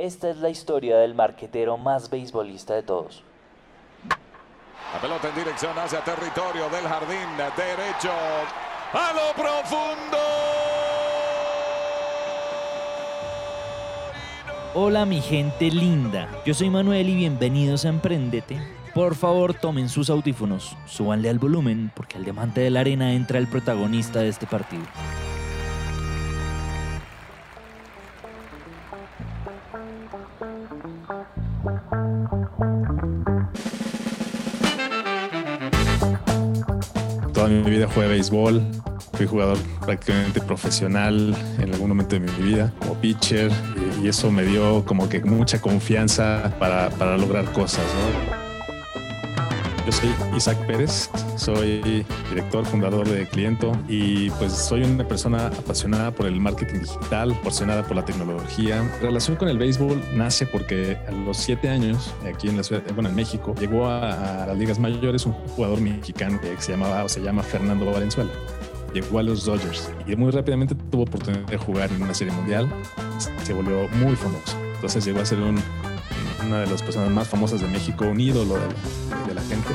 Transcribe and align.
Esta 0.00 0.30
es 0.30 0.38
la 0.38 0.48
historia 0.48 0.96
del 0.96 1.14
marquetero 1.14 1.76
más 1.76 2.08
beisbolista 2.08 2.74
de 2.74 2.82
todos. 2.82 3.22
La 4.94 4.98
pelota 4.98 5.28
en 5.28 5.34
dirección 5.34 5.78
hacia 5.78 6.02
territorio 6.02 6.70
del 6.70 6.84
jardín 6.88 7.28
derecho. 7.54 8.10
A 8.94 9.12
lo 9.12 9.34
profundo. 9.34 10.16
Hola 14.72 15.04
mi 15.04 15.20
gente 15.20 15.70
linda, 15.70 16.30
yo 16.46 16.54
soy 16.54 16.70
Manuel 16.70 17.10
y 17.10 17.16
bienvenidos 17.16 17.84
a 17.84 17.90
Emprendete. 17.90 18.58
Por 18.94 19.14
favor 19.14 19.52
tomen 19.52 19.90
sus 19.90 20.08
audífonos, 20.08 20.78
súbanle 20.86 21.28
al 21.28 21.38
volumen 21.38 21.92
porque 21.94 22.16
al 22.16 22.24
diamante 22.24 22.62
de 22.62 22.70
la 22.70 22.80
arena 22.80 23.12
entra 23.12 23.36
el 23.36 23.48
protagonista 23.48 24.20
de 24.20 24.30
este 24.30 24.46
partido. 24.46 24.84
Vida 37.80 37.92
jugué 37.94 38.08
béisbol, 38.08 38.62
fui 39.14 39.26
jugador 39.26 39.56
prácticamente 39.84 40.40
profesional 40.42 41.34
en 41.58 41.72
algún 41.72 41.88
momento 41.88 42.16
de 42.16 42.20
mi 42.20 42.32
vida 42.42 42.72
como 42.78 42.94
pitcher 42.94 43.50
y, 44.02 44.08
eso 44.08 44.30
me 44.30 44.42
dio 44.42 44.84
como 44.84 45.08
que 45.08 45.20
mucha 45.20 45.60
confianza 45.60 46.54
para, 46.58 46.90
para 46.90 47.16
lograr 47.16 47.50
cosas. 47.52 47.84
¿no? 47.84 48.49
Yo 49.90 49.96
soy 49.96 50.36
Isaac 50.36 50.66
Pérez, 50.68 51.10
soy 51.34 52.04
director, 52.28 52.64
fundador 52.64 53.08
de 53.08 53.26
Cliento 53.26 53.72
y 53.88 54.30
pues 54.30 54.52
soy 54.52 54.84
una 54.84 55.02
persona 55.02 55.48
apasionada 55.48 56.12
por 56.12 56.26
el 56.26 56.40
marketing 56.40 56.78
digital, 56.82 57.32
apasionada 57.32 57.82
por 57.82 57.96
la 57.96 58.04
tecnología. 58.04 58.88
La 59.00 59.08
relación 59.08 59.36
con 59.36 59.48
el 59.48 59.58
béisbol 59.58 60.00
nace 60.14 60.46
porque 60.46 60.96
a 61.08 61.10
los 61.10 61.38
siete 61.38 61.68
años, 61.68 62.14
aquí 62.24 62.48
en 62.48 62.56
la 62.56 62.62
ciudad, 62.62 62.82
bueno, 62.94 63.08
en 63.08 63.16
México, 63.16 63.52
llegó 63.58 63.88
a, 63.88 64.46
las 64.46 64.56
ligas 64.56 64.78
mayores 64.78 65.26
un 65.26 65.32
jugador 65.32 65.80
mexicano 65.80 66.40
que 66.40 66.56
se 66.60 66.70
llamaba 66.70 67.02
o 67.02 67.08
se 67.08 67.20
llama 67.20 67.42
Fernando 67.42 67.86
Valenzuela 67.86 68.30
llegó 68.94 69.18
a 69.20 69.22
los 69.24 69.44
Dodgers 69.44 69.90
y 70.06 70.14
muy 70.14 70.30
rápidamente 70.30 70.76
tuvo 70.90 71.02
oportunidad 71.02 71.46
de 71.46 71.56
jugar 71.56 71.90
en 71.92 72.02
una 72.02 72.14
serie 72.14 72.32
mundial. 72.32 72.68
Se 73.44 73.52
volvió 73.52 73.88
muy 73.88 74.14
famoso. 74.16 74.56
Entonces 74.74 75.04
llegó 75.04 75.20
a 75.20 75.24
ser 75.24 75.38
un, 75.40 75.60
una 76.44 76.60
de 76.60 76.66
las 76.66 76.82
personas 76.82 77.10
más 77.10 77.28
famosas 77.28 77.60
de 77.60 77.68
México, 77.68 78.04
un 78.04 78.20
ídolo 78.20 78.54
de, 79.26 79.34
la 79.34 79.42
gente. 79.42 79.68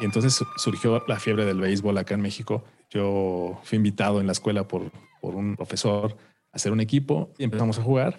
Y 0.00 0.04
entonces 0.04 0.44
surgió 0.56 1.02
la 1.06 1.18
fiebre 1.18 1.44
del 1.44 1.60
béisbol 1.60 1.96
acá 1.98 2.14
en 2.14 2.20
México. 2.20 2.64
Yo 2.90 3.60
fui 3.62 3.76
invitado 3.76 4.20
en 4.20 4.26
la 4.26 4.32
escuela 4.32 4.66
por, 4.66 4.90
por 5.20 5.34
un 5.34 5.56
profesor 5.56 6.16
a 6.52 6.56
hacer 6.56 6.72
un 6.72 6.80
equipo 6.80 7.32
y 7.38 7.44
empezamos 7.44 7.78
a 7.78 7.82
jugar. 7.82 8.18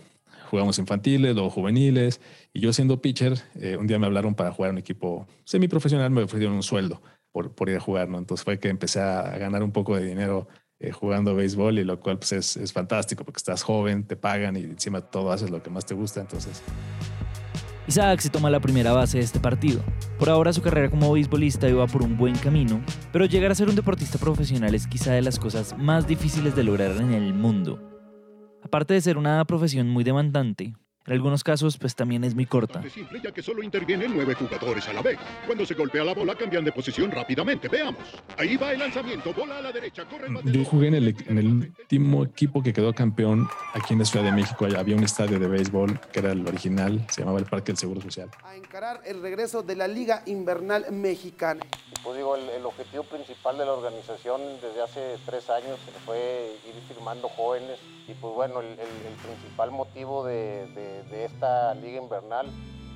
Jugamos 0.50 0.80
infantiles, 0.80 1.34
luego 1.34 1.50
juveniles. 1.50 2.22
Y 2.54 2.62
yo 2.62 2.72
siendo 2.72 3.02
pitcher, 3.02 3.42
eh, 3.56 3.78
un 3.78 3.88
día 3.88 4.00
me 4.00 4.06
hablaron 4.06 4.36
para 4.36 4.52
jugar 4.52 4.72
un 4.72 4.78
equipo 4.78 5.28
semiprofesional, 5.44 6.12
me 6.12 6.24
ofrecieron 6.24 6.56
un 6.56 6.64
sueldo 6.64 7.02
por, 7.32 7.54
por 7.54 7.70
ir 7.70 7.78
a 7.78 7.82
jugar. 7.82 8.08
¿no? 8.10 8.18
Entonces 8.20 8.44
fue 8.44 8.60
que 8.60 8.70
empecé 8.70 9.02
a 9.02 9.38
ganar 9.38 9.64
un 9.64 9.72
poco 9.72 9.96
de 9.96 10.06
dinero 10.06 10.48
eh, 10.86 10.92
jugando 10.92 11.36
béisbol 11.36 11.80
y 11.80 11.84
lo 11.84 12.00
cual 12.00 12.18
pues 12.18 12.32
es, 12.34 12.58
es, 12.58 12.72
fantástico 12.72 13.24
porque 13.24 13.38
estás 13.38 13.64
joven, 13.64 14.04
te 14.04 14.16
pagan 14.16 14.56
y 14.56 14.62
encima 14.62 15.02
todo 15.02 15.32
haces 15.32 15.50
lo 15.50 15.62
que 15.64 15.70
más 15.70 15.86
te 15.86 15.94
gusta, 15.94 16.22
entonces... 16.22 16.62
Isaac 17.88 18.20
se 18.20 18.32
toma 18.32 18.50
la 18.50 18.60
primera 18.60 18.94
base 18.94 19.20
de 19.20 19.24
este 19.24 19.40
partido. 19.40 19.84
Por 20.18 20.30
ahora 20.30 20.52
su 20.54 20.62
carrera 20.62 20.90
como 20.90 21.12
beisbolista 21.12 21.70
iba 21.70 21.86
por 21.86 22.02
un 22.02 22.18
buen 22.18 22.36
camino, 22.36 22.82
pero 23.12 23.26
llegar 23.26 23.52
a 23.52 23.56
ser 23.56 23.70
un 23.70 23.76
deportista 23.76 24.18
profesional 24.18 24.74
es 24.74 24.88
quizá 24.88 25.12
de 25.12 25.22
las 25.22 25.38
cosas 25.38 25.78
más 25.78 26.08
difíciles 26.08 26.56
de 26.56 26.64
lograr 26.64 26.92
en 26.98 27.14
el 27.14 27.34
mundo. 27.34 27.80
Aparte 28.64 28.96
de 28.96 29.02
ser 29.02 29.18
una 29.20 29.46
profesión 29.46 29.88
muy 29.88 30.04
demandante, 30.04 30.74
en 31.06 31.14
algunos 31.14 31.44
casos, 31.44 31.78
pues 31.78 31.96
también 31.96 32.24
es 32.24 32.36
muy 32.36 32.46
corta. 32.46 32.82
simple, 32.90 33.22
ya 33.24 33.32
que 33.32 33.42
solo 33.42 33.64
intervienen 33.64 34.12
nueve 34.14 34.34
jugadores 34.34 34.88
a 34.88 34.94
la 34.94 35.02
vez. 35.02 35.18
Cuando 35.46 35.66
se 35.66 35.74
golpea 35.74 36.04
la 36.04 36.14
bola, 36.14 36.36
cambian 36.36 36.66
de 36.66 36.72
posición 36.72 37.12
rápidamente. 37.12 37.68
Veamos. 37.68 38.02
Ahí 38.38 38.58
va 38.58 38.72
el 38.72 38.80
lanzamiento. 38.80 39.34
Bola 39.34 39.60
a 39.60 39.62
la 39.62 39.72
derecha. 39.72 40.06
Corre 40.06 40.28
Yo 40.46 40.66
jugué 40.66 40.88
en 40.88 40.96
el, 40.96 41.16
en 41.28 41.38
el 41.38 41.48
último 41.48 42.24
equipo 42.24 42.64
que 42.64 42.74
quedó 42.74 42.94
campeón 42.94 43.48
aquí 43.74 43.94
en 43.94 44.00
la 44.00 44.06
Ciudad 44.06 44.26
de 44.26 44.32
México. 44.32 44.66
Había 44.78 44.96
un 44.96 45.04
estadio 45.04 45.40
de 45.40 45.48
béisbol 45.48 46.00
que 46.12 46.20
era 46.20 46.32
el 46.32 46.48
original. 46.48 47.06
Se 47.10 47.22
llamaba 47.22 47.40
el 47.40 47.46
Parque 47.46 47.68
del 47.68 47.78
Seguro 47.78 48.02
Social. 48.02 48.30
A 48.44 48.56
encarar 48.56 49.02
el 49.06 49.22
regreso 49.22 49.62
de 49.62 49.76
la 49.76 49.88
Liga 49.88 50.24
Invernal 50.26 50.92
Mexicana. 50.92 51.64
Pues 52.04 52.18
digo, 52.18 52.36
el, 52.36 52.66
objetivo 52.66 53.04
principal 53.04 53.58
de 53.58 53.66
la 53.66 53.74
organización 53.74 54.42
desde 54.62 54.82
hace 54.82 55.18
tres 55.26 55.50
años 55.50 55.80
fue 56.06 56.56
ir 56.68 56.76
firmando 56.88 57.30
jóvenes. 57.30 57.80
Y 58.08 58.14
pues 58.14 58.34
bueno, 58.36 58.62
el, 58.62 58.76
principal 58.76 59.72
motivo 59.72 60.26
de 60.26 60.66
de, 60.74 60.95
esta 61.12 61.76
liga 61.76 62.02
invernal 62.02 62.48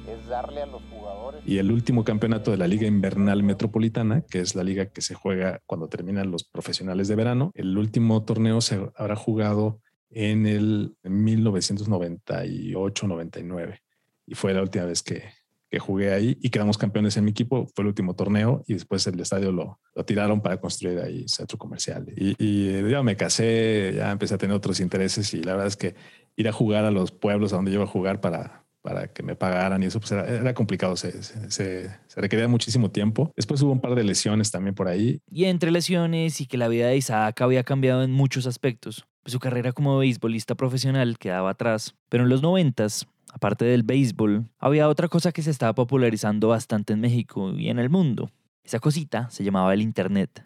es 0.08 0.28
darle 0.28 0.62
a 0.62 0.66
los 0.66 0.82
jugadores. 0.90 1.42
Y 1.46 1.58
el 1.58 1.72
último 1.72 2.04
campeonato 2.04 2.52
de 2.52 2.58
la 2.58 2.68
Liga 2.68 2.88
Invernal 2.88 3.44
Metropolitana, 3.44 4.22
que 4.22 4.40
es 4.40 4.56
la 4.56 4.64
liga 4.64 4.88
que 4.88 5.02
se 5.02 5.14
juega 5.14 5.62
cuando 5.66 5.88
terminan 5.88 6.32
los 6.32 6.44
profesionales 6.44 7.08
de 7.08 7.16
verano, 7.16 7.52
el 7.56 7.78
último 7.78 8.24
torneo 8.24 8.62
se 8.62 8.90
habrá 8.96 9.16
jugado 9.16 9.82
en 10.10 10.48
el 10.48 10.96
1998-99 11.04 13.80
y 14.26 14.36
fue 14.36 14.54
la 14.54 14.62
última 14.62 14.86
vez 14.86 15.04
que, 15.04 15.24
que, 15.70 15.80
jugué 15.80 16.14
ahí 16.14 16.38
y 16.42 16.50
quedamos 16.50 16.78
campeones 16.78 17.18
en 17.18 17.26
mi 17.26 17.32
equipo. 17.32 17.68
Fue 17.76 17.84
el 17.84 17.88
último 17.88 18.16
torneo 18.16 18.64
y 18.68 18.74
después 18.74 19.06
el 19.08 19.20
estadio 19.20 19.52
lo, 19.52 19.80
lo 19.96 20.06
tiraron 20.06 20.42
para 20.42 20.60
construir 20.60 21.00
ahí 21.00 21.28
centro 21.28 21.58
comercial. 21.58 22.06
Y, 22.16 22.36
y 22.38 22.90
ya 22.90 23.04
me 23.04 23.16
casé, 23.16 23.94
ya 23.96 24.12
empecé 24.12 24.36
a 24.36 24.38
tener 24.38 24.56
otros 24.56 24.80
intereses 24.80 25.34
y 25.34 25.44
la 25.44 25.54
verdad 25.54 25.68
es 25.68 25.78
que 25.78 25.96
ir 26.36 26.48
a 26.48 26.52
jugar 26.52 26.86
a 26.86 26.92
los 26.92 27.12
pueblos 27.12 27.54
a 27.54 27.58
donde 27.58 27.72
yo 27.72 27.76
iba 27.76 27.84
a 27.84 27.88
jugar 27.88 28.22
para, 28.22 28.66
para 28.82 29.08
que 29.08 29.24
me 29.24 29.36
pagaran 29.36 29.84
y 29.84 29.88
eso 29.88 30.00
pues 30.00 30.12
era, 30.12 30.54
complicado, 30.54 30.96
se, 30.96 31.22
se, 31.22 31.90
requería 32.16 32.48
muchísimo 32.48 32.92
tiempo. 32.92 33.32
Después 33.36 33.62
hubo 33.62 33.72
un 33.72 33.82
par 33.82 33.96
de 33.96 34.04
lesiones 34.04 34.52
también 34.52 34.76
por 34.76 34.88
ahí. 34.88 35.22
Y 35.30 35.46
entre 35.46 35.72
lesiones 35.72 36.40
y 36.42 36.48
que 36.48 36.58
la 36.58 36.68
vida 36.68 36.88
de 36.88 36.98
Isaac 36.98 37.42
había 37.42 37.64
cambiado 37.64 38.04
en 38.04 38.12
muchos 38.12 38.48
aspectos, 38.48 39.06
pues 39.22 39.34
su 39.34 39.40
carrera 39.40 39.74
como 39.74 39.98
beisbolista 39.98 40.56
profesional 40.56 41.18
quedaba 41.18 41.52
atrás. 41.52 41.96
Pero 42.08 42.24
en 42.24 42.30
los 42.30 42.42
noventas, 42.42 43.08
aparte 43.32 43.66
del 43.66 43.84
béisbol, 43.84 44.46
había 44.60 44.90
otra 44.90 45.08
cosa 45.08 45.32
que 45.32 45.42
se 45.42 45.52
estaba 45.52 45.74
popularizando 45.74 46.50
bastante 46.50 46.94
en 46.94 47.02
México 47.02 47.52
y 47.52 47.70
en 47.70 47.80
el 47.80 47.90
mundo. 47.90 48.32
Esa 48.64 48.80
cosita 48.80 49.30
se 49.30 49.44
llamaba 49.44 49.74
el 49.74 49.82
Internet. 49.82 50.46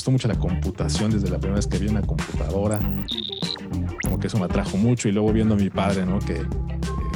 gustó 0.00 0.12
mucho 0.12 0.28
la 0.28 0.34
computación 0.34 1.10
desde 1.10 1.28
la 1.28 1.36
primera 1.36 1.56
vez 1.56 1.66
que 1.66 1.76
vi 1.76 1.86
una 1.88 2.00
computadora. 2.00 2.78
Como 4.02 4.18
que 4.18 4.28
eso 4.28 4.38
me 4.38 4.46
atrajo 4.46 4.78
mucho 4.78 5.10
y 5.10 5.12
luego 5.12 5.30
viendo 5.30 5.56
a 5.56 5.58
mi 5.58 5.68
padre, 5.68 6.06
¿no? 6.06 6.18
Que 6.20 6.40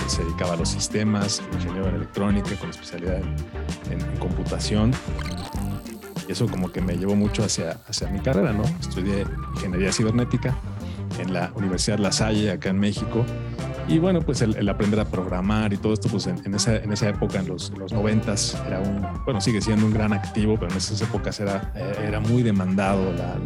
se 0.06 0.22
dedicaba 0.22 0.52
a 0.52 0.56
los 0.58 0.68
sistemas, 0.68 1.42
ingeniero 1.54 1.88
en 1.88 1.94
electrónica 1.94 2.54
con 2.56 2.68
especialidad 2.68 3.22
en, 3.90 4.18
computación. 4.18 4.92
Y 6.28 6.32
eso 6.32 6.46
como 6.46 6.72
que 6.72 6.80
me 6.80 6.96
llevó 6.96 7.14
mucho 7.14 7.44
hacia, 7.44 7.80
hacia 7.86 8.08
mi 8.08 8.20
carrera, 8.20 8.52
¿no? 8.52 8.64
Estudié 8.80 9.26
ingeniería 9.54 9.92
cibernética 9.92 10.56
en 11.18 11.32
la 11.32 11.52
Universidad 11.54 11.98
La 11.98 12.12
Salle, 12.12 12.50
acá 12.50 12.70
en 12.70 12.78
México. 12.78 13.24
Y 13.86 13.98
bueno, 13.98 14.22
pues 14.22 14.40
el, 14.40 14.68
aprender 14.68 14.98
a 15.00 15.04
programar 15.04 15.72
y 15.74 15.76
todo 15.76 15.92
esto, 15.92 16.08
pues 16.08 16.26
en, 16.26 16.54
esa, 16.54 16.76
en 16.76 16.90
esa 16.92 17.08
época, 17.10 17.38
en 17.40 17.48
los, 17.48 17.70
90 17.70 18.34
era 18.66 18.80
un, 18.80 19.06
bueno, 19.24 19.40
sigue 19.42 19.60
siendo 19.60 19.84
un 19.84 19.92
gran 19.92 20.14
activo, 20.14 20.54
pero 20.58 20.70
en 20.70 20.78
esas 20.78 21.00
épocas 21.02 21.38
era, 21.40 21.70
eh, 21.74 22.06
era 22.08 22.20
muy 22.20 22.42
demandado 22.42 23.12
la, 23.12 23.36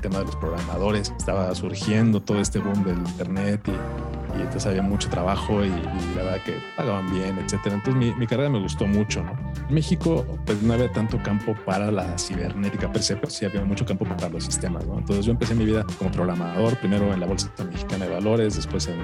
tema 0.00 0.18
de 0.18 0.26
los 0.26 0.36
programadores. 0.36 1.12
Estaba 1.16 1.54
surgiendo 1.54 2.20
todo 2.20 2.40
este 2.40 2.58
boom 2.58 2.84
del 2.84 2.98
Internet 2.98 3.68
y, 3.68 4.38
y 4.38 4.42
entonces 4.42 4.66
había 4.66 4.82
mucho 4.82 5.08
trabajo 5.08 5.64
y, 5.64 5.68
la 5.68 6.22
verdad 6.22 6.42
que 6.44 6.54
pagaban 6.76 7.10
bien, 7.12 7.38
etcétera. 7.38 7.76
Entonces 7.76 7.94
mi, 7.94 8.14
mi, 8.14 8.26
carrera 8.26 8.48
me 8.48 8.60
gustó 8.60 8.86
mucho, 8.86 9.22
¿no? 9.22 9.32
En 9.68 9.74
México, 9.74 10.24
pues 10.46 10.62
no 10.62 10.74
había 10.74 10.90
tanto 10.92 11.18
campo 11.22 11.54
para 11.64 11.90
la 11.90 12.18
cibernética 12.18 12.90
per 12.90 13.02
se, 13.02 13.16
pero 13.16 13.30
sí 13.30 13.44
había 13.44 13.64
mucho 13.64 13.84
campo 13.84 14.04
para 14.04 14.28
los 14.28 14.44
sistemas, 14.44 14.86
¿no? 14.86 14.98
Entonces 14.98 15.24
yo 15.24 15.32
empecé 15.32 15.54
mi 15.54 15.64
vida 15.64 15.84
como 15.98 16.10
programador, 16.10 16.76
primero 16.78 17.12
en 17.12 17.20
la 17.20 17.26
Bolsa 17.26 17.50
Mexicana 17.70 18.06
de 18.06 18.12
Valores, 18.12 18.56
después 18.56 18.88
en, 18.88 19.00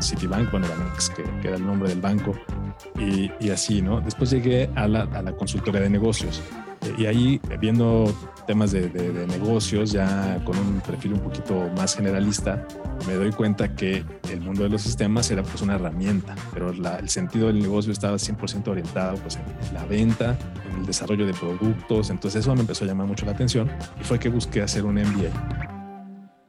Citibank, 0.00 0.50
bueno, 0.50 0.66
que, 1.16 1.22
que, 1.40 1.48
era 1.48 1.56
el 1.56 1.66
nombre 1.66 1.88
del 1.88 2.00
banco, 2.00 2.34
y, 2.98 3.30
y 3.40 3.50
así, 3.50 3.82
¿no? 3.82 4.00
Después 4.00 4.30
llegué 4.30 4.70
a 4.74 4.86
la, 4.86 5.02
a 5.02 5.22
la 5.22 5.32
consultoría 5.32 5.80
de 5.80 5.90
negocios 5.90 6.42
y 6.98 7.06
ahí, 7.06 7.40
viendo 7.60 8.12
temas 8.46 8.72
de, 8.72 8.88
negocios, 9.26 9.92
ya 9.92 10.40
con 10.44 10.56
un 10.58 10.80
perfil 10.80 11.14
un 11.14 11.20
poquito 11.20 11.68
más 11.76 11.96
generalista, 11.96 12.66
me 13.06 13.14
doy 13.14 13.32
cuenta 13.32 13.74
que 13.74 14.04
el 14.30 14.40
mundo 14.40 14.62
de 14.62 14.68
los 14.68 14.82
sistemas 14.82 15.30
era 15.30 15.42
pues 15.42 15.60
una 15.62 15.74
herramienta, 15.74 16.34
pero 16.52 16.70
el 16.70 17.08
sentido 17.08 17.48
del 17.48 17.60
negocio 17.60 17.92
estaba 17.92 18.16
100% 18.16 18.68
orientado 18.68 19.16
pues 19.18 19.36
en, 19.36 19.74
la 19.74 19.84
venta, 19.84 20.38
en 20.70 20.80
el 20.80 20.86
desarrollo 20.86 21.26
de 21.26 21.34
productos, 21.34 22.10
entonces 22.10 22.40
eso 22.40 22.54
me 22.54 22.60
empezó 22.60 22.84
a 22.84 22.88
llamar 22.88 23.06
mucho 23.06 23.26
la 23.26 23.32
atención 23.32 23.70
y 24.00 24.04
fue 24.04 24.18
que 24.18 24.28
busqué 24.28 24.62
hacer 24.62 24.84
un 24.84 24.94
MBA. 24.94 25.66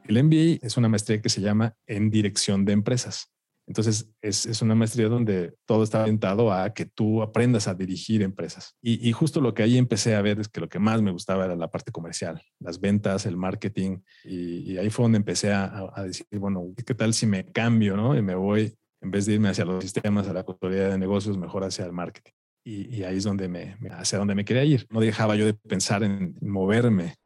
El 0.04 0.24
MBA 0.24 0.66
es 0.66 0.76
una 0.76 0.88
maestría 0.88 1.20
que 1.20 1.28
se 1.28 1.40
llama 1.40 1.74
en 1.86 2.10
dirección 2.10 2.64
de 2.64 2.72
empresas. 2.72 3.30
Entonces, 3.68 4.10
es, 4.22 4.62
una 4.62 4.74
maestría 4.74 5.08
donde 5.08 5.54
todo 5.66 5.84
está 5.84 6.00
orientado 6.00 6.50
a 6.50 6.72
que 6.72 6.86
tú 6.86 7.20
aprendas 7.20 7.68
a 7.68 7.74
dirigir 7.74 8.22
empresas. 8.22 8.74
Y, 8.80 9.06
y, 9.06 9.12
justo 9.12 9.42
lo 9.42 9.52
que 9.52 9.62
ahí 9.62 9.76
empecé 9.76 10.14
a 10.14 10.22
ver 10.22 10.40
es 10.40 10.48
que 10.48 10.60
lo 10.60 10.70
que 10.70 10.78
más 10.78 11.02
me 11.02 11.10
gustaba 11.10 11.44
era 11.44 11.54
la 11.54 11.70
parte 11.70 11.92
comercial, 11.92 12.40
las 12.60 12.80
ventas, 12.80 13.26
el 13.26 13.36
marketing. 13.36 13.98
Y, 14.24 14.72
y 14.72 14.78
ahí 14.78 14.88
fue 14.88 15.04
donde 15.04 15.18
empecé 15.18 15.52
a, 15.52 15.92
a, 15.94 16.02
decir, 16.02 16.26
bueno, 16.32 16.72
¿qué 16.84 16.94
tal 16.94 17.12
si 17.12 17.26
me 17.26 17.44
cambio, 17.44 17.94
no? 17.94 18.16
Y 18.16 18.22
me 18.22 18.34
voy, 18.34 18.74
en 19.02 19.10
vez 19.10 19.26
de 19.26 19.34
irme 19.34 19.50
hacia 19.50 19.66
los 19.66 19.84
sistemas, 19.84 20.26
a 20.28 20.32
la 20.32 20.44
consultoría 20.44 20.88
de 20.88 20.96
negocios, 20.96 21.36
mejor 21.36 21.62
hacia 21.62 21.84
el 21.84 21.92
marketing. 21.92 22.32
Y, 22.64 22.96
y, 22.96 23.04
ahí 23.04 23.18
es 23.18 23.24
donde 23.24 23.48
me, 23.48 23.76
hacia 23.90 24.18
donde 24.18 24.34
me 24.34 24.46
quería 24.46 24.64
ir. 24.64 24.86
No 24.88 25.00
dejaba 25.00 25.36
yo 25.36 25.44
de 25.44 25.52
pensar 25.52 26.02
en 26.02 26.38
moverme. 26.40 27.16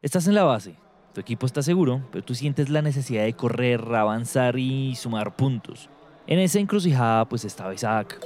Estás 0.00 0.28
en 0.28 0.36
la 0.36 0.44
base, 0.44 0.76
tu 1.12 1.20
equipo 1.20 1.46
está 1.46 1.62
seguro, 1.62 2.02
pero 2.12 2.24
tú 2.24 2.34
sientes 2.34 2.68
la 2.68 2.82
necesidad 2.82 3.24
de 3.24 3.32
correr, 3.32 3.80
avanzar 3.94 4.58
y 4.58 4.94
sumar 4.94 5.36
puntos. 5.36 5.88
En 6.26 6.38
esa 6.38 6.58
encrucijada 6.58 7.24
pues 7.24 7.44
estaba 7.44 7.74
Isaac. 7.74 8.20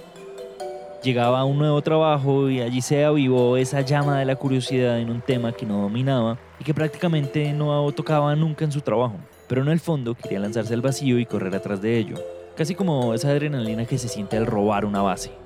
Llegaba 1.02 1.40
a 1.40 1.44
un 1.44 1.58
nuevo 1.58 1.82
trabajo 1.82 2.48
y 2.48 2.60
allí 2.60 2.80
se 2.80 3.04
avivó 3.04 3.56
esa 3.56 3.80
llama 3.80 4.18
de 4.18 4.24
la 4.24 4.36
curiosidad 4.36 5.00
en 5.00 5.10
un 5.10 5.20
tema 5.20 5.52
que 5.52 5.66
no 5.66 5.82
dominaba 5.82 6.38
y 6.60 6.64
que 6.64 6.74
prácticamente 6.74 7.52
no 7.52 7.90
tocaba 7.92 8.36
nunca 8.36 8.64
en 8.64 8.72
su 8.72 8.80
trabajo. 8.80 9.16
Pero 9.48 9.62
en 9.62 9.68
el 9.68 9.80
fondo 9.80 10.14
quería 10.14 10.38
lanzarse 10.38 10.74
al 10.74 10.80
vacío 10.80 11.18
y 11.18 11.26
correr 11.26 11.54
atrás 11.54 11.82
de 11.82 11.98
ello. 11.98 12.16
Casi 12.56 12.74
como 12.74 13.14
esa 13.14 13.30
adrenalina 13.30 13.84
que 13.84 13.98
se 13.98 14.08
siente 14.08 14.36
al 14.36 14.46
robar 14.46 14.84
una 14.84 15.02
base. 15.02 15.41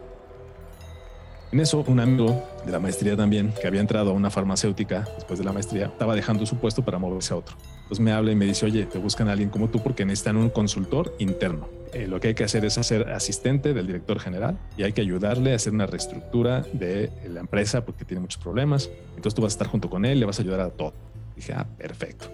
En 1.52 1.60
eso, 1.60 1.84
un 1.86 2.00
amigo 2.00 2.44
de 2.64 2.72
la 2.72 2.80
maestría 2.80 3.16
también, 3.16 3.52
que 3.60 3.68
había 3.68 3.80
entrado 3.80 4.10
a 4.10 4.12
una 4.12 4.30
farmacéutica 4.30 5.06
después 5.14 5.38
de 5.38 5.44
la 5.44 5.52
maestría, 5.52 5.86
estaba 5.86 6.16
dejando 6.16 6.44
su 6.44 6.56
puesto 6.56 6.84
para 6.84 6.98
moverse 6.98 7.34
a 7.34 7.36
otro. 7.36 7.56
Entonces 7.82 8.00
me 8.00 8.10
habla 8.10 8.32
y 8.32 8.34
me 8.34 8.46
dice, 8.46 8.66
oye, 8.66 8.84
te 8.86 8.98
buscan 8.98 9.28
a 9.28 9.32
alguien 9.32 9.48
como 9.48 9.68
tú 9.68 9.80
porque 9.80 10.04
necesitan 10.04 10.36
un 10.36 10.50
consultor 10.50 11.14
interno. 11.20 11.68
Eh, 11.92 12.08
lo 12.08 12.18
que 12.18 12.28
hay 12.28 12.34
que 12.34 12.42
hacer 12.42 12.64
es 12.64 12.78
hacer 12.78 13.10
asistente 13.10 13.74
del 13.74 13.86
director 13.86 14.18
general 14.18 14.58
y 14.76 14.82
hay 14.82 14.92
que 14.92 15.02
ayudarle 15.02 15.52
a 15.52 15.56
hacer 15.56 15.72
una 15.72 15.86
reestructura 15.86 16.62
de 16.72 17.12
la 17.28 17.40
empresa 17.40 17.84
porque 17.84 18.04
tiene 18.04 18.20
muchos 18.20 18.42
problemas. 18.42 18.90
Entonces 19.10 19.34
tú 19.34 19.42
vas 19.42 19.52
a 19.52 19.54
estar 19.54 19.68
junto 19.68 19.88
con 19.88 20.04
él, 20.04 20.18
le 20.18 20.26
vas 20.26 20.40
a 20.40 20.42
ayudar 20.42 20.60
a 20.60 20.70
todo. 20.70 20.94
Dije, 21.36 21.52
ah, 21.52 21.66
perfecto. 21.78 22.26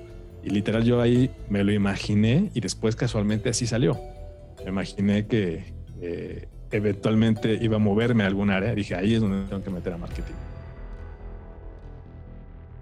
Y 0.43 0.51
literal 0.51 0.85
yo 0.85 1.03
ahí 1.03 1.31
me 1.51 1.63
lo 1.65 1.73
imaginé 1.73 2.51
y 2.55 2.61
después 2.61 2.97
casualmente 2.97 3.51
así 3.51 3.67
salió. 3.67 4.01
Me 4.65 4.71
imaginé 4.71 5.27
que... 5.27 5.75
Eh, 6.01 6.49
eventualmente 6.73 7.59
iba 7.61 7.77
a 7.77 7.79
moverme 7.79 8.25
a 8.25 8.27
algún 8.27 8.51
área, 8.51 8.75
dije, 8.75 8.95
ahí 8.95 9.15
es 9.15 9.21
donde 9.21 9.47
tengo 9.49 9.63
que 9.63 9.71
meter 9.71 9.93
a 9.93 9.99
marketing. 9.99 10.35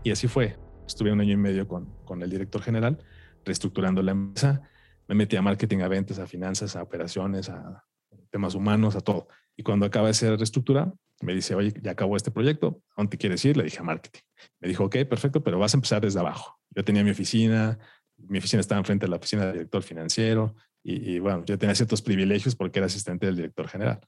Y 0.03 0.11
así 0.11 0.29
fue. 0.29 0.57
Estuve 0.87 1.13
un 1.13 1.21
año 1.21 1.33
y 1.33 1.37
medio 1.37 1.69
con, 1.69 1.87
con 2.05 2.23
el 2.23 2.31
director 2.31 2.63
general, 2.63 2.99
reestructurando 3.45 4.03
la 4.03 4.13
empresa. 4.13 4.63
Me 5.07 5.15
metí 5.15 5.37
a 5.37 5.43
marketing, 5.43 5.79
a 5.81 5.89
ventas, 5.89 6.19
a 6.19 6.27
finanzas, 6.27 6.75
a 6.77 6.83
operaciones, 6.83 7.49
a 7.49 7.85
temas 8.31 8.55
humanos, 8.55 8.97
a 8.97 9.01
todo. 9.01 9.29
Y 9.57 9.63
cuando 9.63 9.87
acaba 9.87 10.09
esa 10.09 10.35
reestructura, 10.37 10.93
me 11.21 11.35
dice, 11.35 11.55
oye, 11.55 11.75
ya 11.83 11.91
acabó 11.93 12.17
este 12.17 12.31
proyecto, 12.31 12.83
¿a 12.91 13.03
dónde 13.03 13.19
quieres 13.19 13.45
ir? 13.45 13.57
Le 13.57 13.65
dije 13.65 13.79
a 13.81 13.83
marketing. 13.83 14.21
Me 14.61 14.69
dijo, 14.69 14.85
ok, 14.85 14.97
perfecto, 15.09 15.43
pero 15.43 15.59
vas 15.59 15.75
a 15.75 15.77
empezar 15.77 16.01
desde 16.01 16.19
abajo. 16.19 16.59
Yo 16.71 16.83
tenía 16.83 17.05
mi 17.05 17.11
oficina, 17.11 17.79
mi 18.17 18.39
oficina 18.39 18.61
estaba 18.61 18.79
enfrente 18.79 19.07
de 19.07 19.11
la 19.11 19.17
oficina 19.17 19.45
del 19.45 19.53
director 19.53 19.83
financiero, 19.83 20.55
y, 20.82 21.19
bueno, 21.19 21.44
yo 21.44 21.59
tenía 21.59 21.75
ciertos 21.75 22.00
privilegios 22.03 22.56
porque 22.56 22.79
era 22.79 22.87
asistente 22.87 23.27
del 23.27 23.37
director 23.37 23.69
general. 23.69 24.00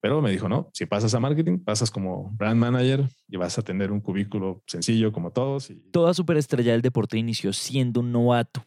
Pero 0.00 0.22
me 0.22 0.30
dijo, 0.30 0.48
no, 0.48 0.70
si 0.72 0.86
pasas 0.86 1.14
a 1.14 1.20
marketing, 1.20 1.58
pasas 1.58 1.90
como 1.90 2.30
brand 2.36 2.60
manager 2.60 3.04
y 3.28 3.36
vas 3.36 3.58
a 3.58 3.62
tener 3.62 3.90
un 3.90 4.00
cubículo 4.00 4.62
sencillo 4.66 5.12
como 5.12 5.30
todos. 5.30 5.70
Y... 5.70 5.76
Toda 5.90 6.14
superestrella 6.14 6.72
del 6.72 6.82
deporte 6.82 7.18
inició 7.18 7.52
siendo 7.52 8.00
un 8.00 8.12
novato. 8.12 8.64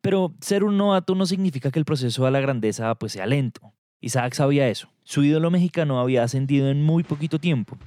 Pero 0.00 0.34
ser 0.40 0.64
un 0.64 0.76
novato 0.76 1.14
no 1.14 1.26
significa 1.26 1.70
que 1.70 1.78
el 1.78 1.84
proceso 1.84 2.26
a 2.26 2.30
la 2.30 2.40
grandeza 2.40 2.94
pues 2.96 3.12
sea 3.12 3.26
lento. 3.26 3.72
Isaac 4.00 4.34
sabía 4.34 4.68
eso. 4.68 4.88
Su 5.04 5.24
ídolo 5.24 5.50
mexicano 5.50 5.98
había 5.98 6.22
ascendido 6.22 6.68
en 6.68 6.82
muy 6.82 7.02
poquito 7.02 7.38
tiempo. 7.38 7.78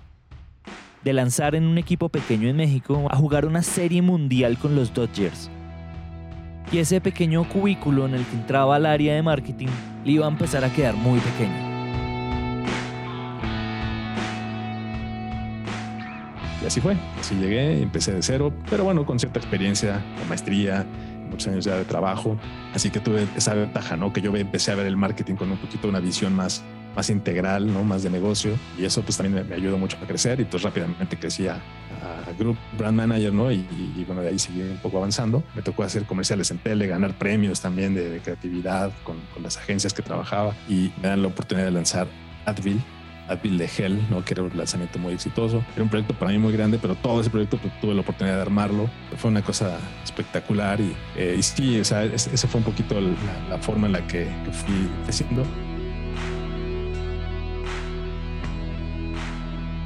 De 1.03 1.13
lanzar 1.13 1.55
en 1.55 1.65
un 1.65 1.77
equipo 1.77 2.09
pequeño 2.09 2.49
en 2.49 2.55
México 2.55 3.07
a 3.11 3.15
jugar 3.15 3.45
una 3.45 3.61
serie 3.61 4.01
mundial 4.01 4.57
con 4.57 4.75
los 4.75 4.93
Dodgers 4.93 5.51
y 6.71 6.79
ese 6.79 7.01
pequeño 7.01 7.47
cubículo 7.47 8.05
en 8.05 8.13
el 8.13 8.25
que 8.25 8.35
entraba 8.35 8.75
al 8.75 8.85
área 8.85 9.15
de 9.15 9.21
marketing 9.21 9.67
le 10.03 10.11
iba 10.11 10.25
a 10.25 10.29
empezar 10.29 10.63
a 10.63 10.69
quedar 10.69 10.95
muy 10.95 11.19
pequeño. 11.19 11.67
Y 16.61 16.65
así 16.65 16.81
fue, 16.81 16.97
así 17.19 17.35
llegué, 17.35 17.81
empecé 17.81 18.13
de 18.13 18.21
cero, 18.21 18.51
pero 18.69 18.83
bueno, 18.83 19.05
con 19.05 19.19
cierta 19.19 19.39
experiencia, 19.39 20.03
con 20.17 20.27
maestría, 20.27 20.85
muchos 21.29 21.47
años 21.47 21.65
ya 21.65 21.77
de 21.77 21.85
trabajo, 21.85 22.37
así 22.73 22.89
que 22.89 22.99
tuve 22.99 23.27
esa 23.35 23.53
ventaja, 23.53 23.95
¿no? 23.95 24.11
Que 24.11 24.21
yo 24.21 24.35
empecé 24.35 24.71
a 24.71 24.75
ver 24.75 24.87
el 24.87 24.97
marketing 24.97 25.35
con 25.35 25.51
un 25.51 25.57
poquito 25.57 25.87
una 25.87 25.99
visión 25.99 26.33
más, 26.33 26.63
más 26.97 27.11
integral, 27.11 27.71
¿no? 27.71 27.83
Más 27.83 28.01
de 28.01 28.09
negocio, 28.09 28.57
y 28.75 28.83
eso 28.83 29.03
pues 29.03 29.17
también 29.17 29.47
me, 29.47 29.55
ayudó 29.55 29.77
mucho 29.77 29.97
a 30.01 30.07
crecer 30.07 30.39
y 30.39 30.43
entonces 30.43 30.63
rápidamente 30.63 31.15
crecí 31.15 31.47
a, 31.47 31.53
a 31.53 32.31
Group 32.39 32.57
Brand 32.75 32.97
Manager, 32.97 33.31
¿no? 33.31 33.51
Y, 33.51 33.57
y, 33.95 34.03
bueno, 34.05 34.23
de 34.23 34.29
ahí 34.29 34.39
seguí 34.39 34.61
un 34.61 34.77
poco 34.77 34.97
avanzando. 34.97 35.43
Me 35.55 35.61
tocó 35.61 35.83
hacer 35.83 36.05
comerciales 36.05 36.49
en 36.49 36.57
tele, 36.57 36.87
ganar 36.87 37.13
premios 37.13 37.61
también 37.61 37.93
de, 37.93 38.09
de 38.09 38.19
creatividad 38.19 38.91
con, 39.03 39.17
con, 39.31 39.43
las 39.43 39.57
agencias 39.57 39.93
que 39.93 40.01
trabajaba 40.01 40.55
y 40.67 40.91
me 40.99 41.09
dan 41.09 41.21
la 41.21 41.27
oportunidad 41.27 41.67
de 41.67 41.71
lanzar 41.71 42.07
Advil. 42.45 42.81
Advil 43.29 43.59
de 43.59 43.69
Hell, 43.77 44.01
¿no? 44.09 44.25
que 44.25 44.33
era 44.33 44.41
un 44.41 44.57
lanzamiento 44.57 44.97
muy 44.97 45.13
exitoso. 45.13 45.63
Era 45.75 45.83
un 45.83 45.89
proyecto 45.89 46.15
para 46.15 46.31
mí 46.31 46.39
muy 46.39 46.53
grande, 46.53 46.79
pero 46.81 46.95
todo 46.95 47.21
ese 47.21 47.29
proyecto 47.29 47.59
pues, 47.59 47.79
tuve 47.79 47.93
la 47.93 48.01
oportunidad 48.01 48.37
de 48.37 48.41
armarlo. 48.41 48.89
Fue 49.17 49.29
una 49.29 49.43
cosa 49.43 49.77
espectacular 50.03 50.81
y, 50.81 50.95
eh, 51.15 51.35
y 51.37 51.43
sí, 51.43 51.79
o 51.79 51.85
sea, 51.85 52.05
esa 52.05 52.47
fue 52.47 52.57
un 52.57 52.65
poquito 52.65 52.99
la, 52.99 53.11
la 53.49 53.57
forma 53.59 53.85
en 53.85 53.93
la 53.93 54.07
que, 54.07 54.27
que 54.45 54.51
fui 54.51 54.89
creciendo. 55.03 55.45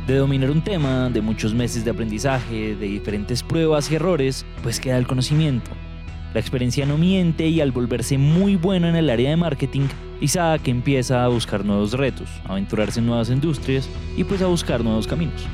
De 0.08 0.16
dominar 0.16 0.50
un 0.50 0.64
tema, 0.64 1.10
de 1.10 1.22
muchos 1.22 1.54
meses 1.54 1.86
de 1.86 1.92
aprendizaje, 1.92 2.76
de 2.76 2.88
diferentes 2.88 3.44
pruebas 3.44 3.92
y 3.92 3.96
errores, 3.96 4.46
pues 4.64 4.80
queda 4.80 4.98
el 4.98 5.06
conocimiento. 5.06 5.70
La 6.34 6.40
experiencia 6.40 6.86
no 6.86 6.98
miente 6.98 7.48
y 7.48 7.62
al 7.62 7.72
volverse 7.72 8.18
muy 8.18 8.56
bueno 8.56 8.88
en 8.88 8.96
el 8.96 9.10
área 9.10 9.30
de 9.30 9.38
marketing, 9.38 9.88
Isaac 10.20 10.68
empieza 10.68 11.24
a 11.24 11.28
buscar 11.28 11.64
nuevos 11.66 11.94
retos, 11.94 12.30
a 12.46 12.54
aventurarse 12.54 13.00
en 13.00 13.06
nuevas 13.06 13.30
industrias 13.30 13.88
y 14.18 14.24
pues 14.24 14.42
a 14.42 14.48
buscar 14.48 14.84
nuevos 14.84 15.08
caminos. 15.08 15.46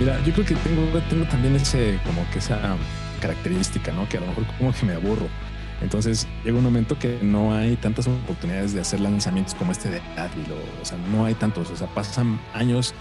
Mira, 0.00 0.18
yo 0.24 0.32
creo 0.32 0.46
que 0.46 0.54
tengo, 0.54 0.98
tengo 1.10 1.24
también 1.26 1.54
ese, 1.56 1.98
como 2.04 2.28
que 2.32 2.38
esa 2.38 2.76
característica, 3.20 3.92
¿no? 3.92 4.08
Que 4.08 4.16
a 4.16 4.20
lo 4.20 4.26
mejor 4.28 4.44
como 4.58 4.72
que 4.72 4.86
me 4.86 4.94
aburro. 4.94 5.28
Entonces 5.80 6.26
llega 6.44 6.56
un 6.56 6.64
momento 6.64 6.98
que 6.98 7.18
no 7.22 7.54
hay 7.54 7.76
tantas 7.76 8.06
oportunidades 8.06 8.72
de 8.72 8.80
hacer 8.80 9.00
lanzamientos 9.00 9.54
como 9.54 9.72
este 9.72 9.90
de 9.90 10.00
Advil, 10.16 10.46
o, 10.50 10.82
o 10.82 10.84
sea, 10.84 10.98
no 11.12 11.24
hay 11.24 11.34
tantos, 11.34 11.70
o 11.70 11.76
sea, 11.76 11.88
pasan 11.88 12.40
años 12.54 12.94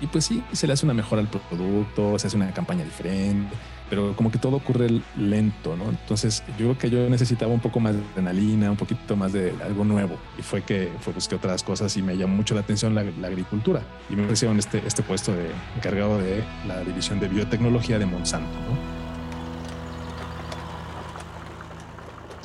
y 0.00 0.06
pues 0.06 0.26
sí, 0.26 0.42
se 0.52 0.66
le 0.66 0.72
hace 0.72 0.86
una 0.86 0.94
mejora 0.94 1.22
al 1.22 1.28
producto, 1.28 2.18
se 2.18 2.28
hace 2.28 2.36
una 2.36 2.52
campaña 2.52 2.84
diferente, 2.84 3.54
pero 3.90 4.14
como 4.14 4.30
que 4.30 4.38
todo 4.38 4.56
ocurre 4.56 4.88
lento, 5.16 5.76
¿no? 5.76 5.88
Entonces 5.88 6.44
yo 6.58 6.66
creo 6.66 6.78
que 6.78 6.90
yo 6.90 7.10
necesitaba 7.10 7.52
un 7.52 7.60
poco 7.60 7.80
más 7.80 7.94
de 7.94 8.02
adrenalina, 8.12 8.70
un 8.70 8.76
poquito 8.76 9.16
más 9.16 9.32
de 9.32 9.54
algo 9.64 9.84
nuevo 9.84 10.16
y 10.38 10.42
fue 10.42 10.62
que 10.62 10.90
fue, 11.00 11.12
busqué 11.12 11.34
otras 11.34 11.62
cosas 11.62 11.96
y 11.96 12.02
me 12.02 12.16
llamó 12.16 12.36
mucho 12.36 12.54
la 12.54 12.60
atención 12.60 12.94
la, 12.94 13.02
la 13.02 13.26
agricultura 13.26 13.82
y 14.08 14.14
me 14.14 14.24
ofrecieron 14.24 14.58
este, 14.58 14.82
este 14.86 15.02
puesto 15.02 15.32
de 15.32 15.50
encargado 15.76 16.18
de 16.18 16.44
la 16.66 16.80
división 16.84 17.18
de 17.18 17.28
biotecnología 17.28 17.98
de 17.98 18.06
Monsanto, 18.06 18.58
¿no? 18.60 18.97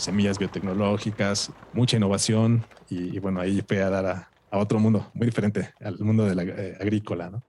Semillas 0.03 0.37
biotecnológicas, 0.39 1.51
mucha 1.73 1.97
innovación 1.97 2.65
y, 2.89 3.19
bueno, 3.19 3.39
ahí 3.39 3.63
fue 3.67 3.81
a 3.81 3.89
dar 3.89 4.05
a, 4.05 4.29
otro 4.55 4.79
mundo 4.79 5.09
muy 5.15 5.25
diferente, 5.25 5.73
al 5.79 5.97
mundo 5.99 6.25
de 6.25 6.35
la 6.35 6.43
eh, 6.43 6.77
agrícola. 6.79 7.29
¿no? 7.29 7.43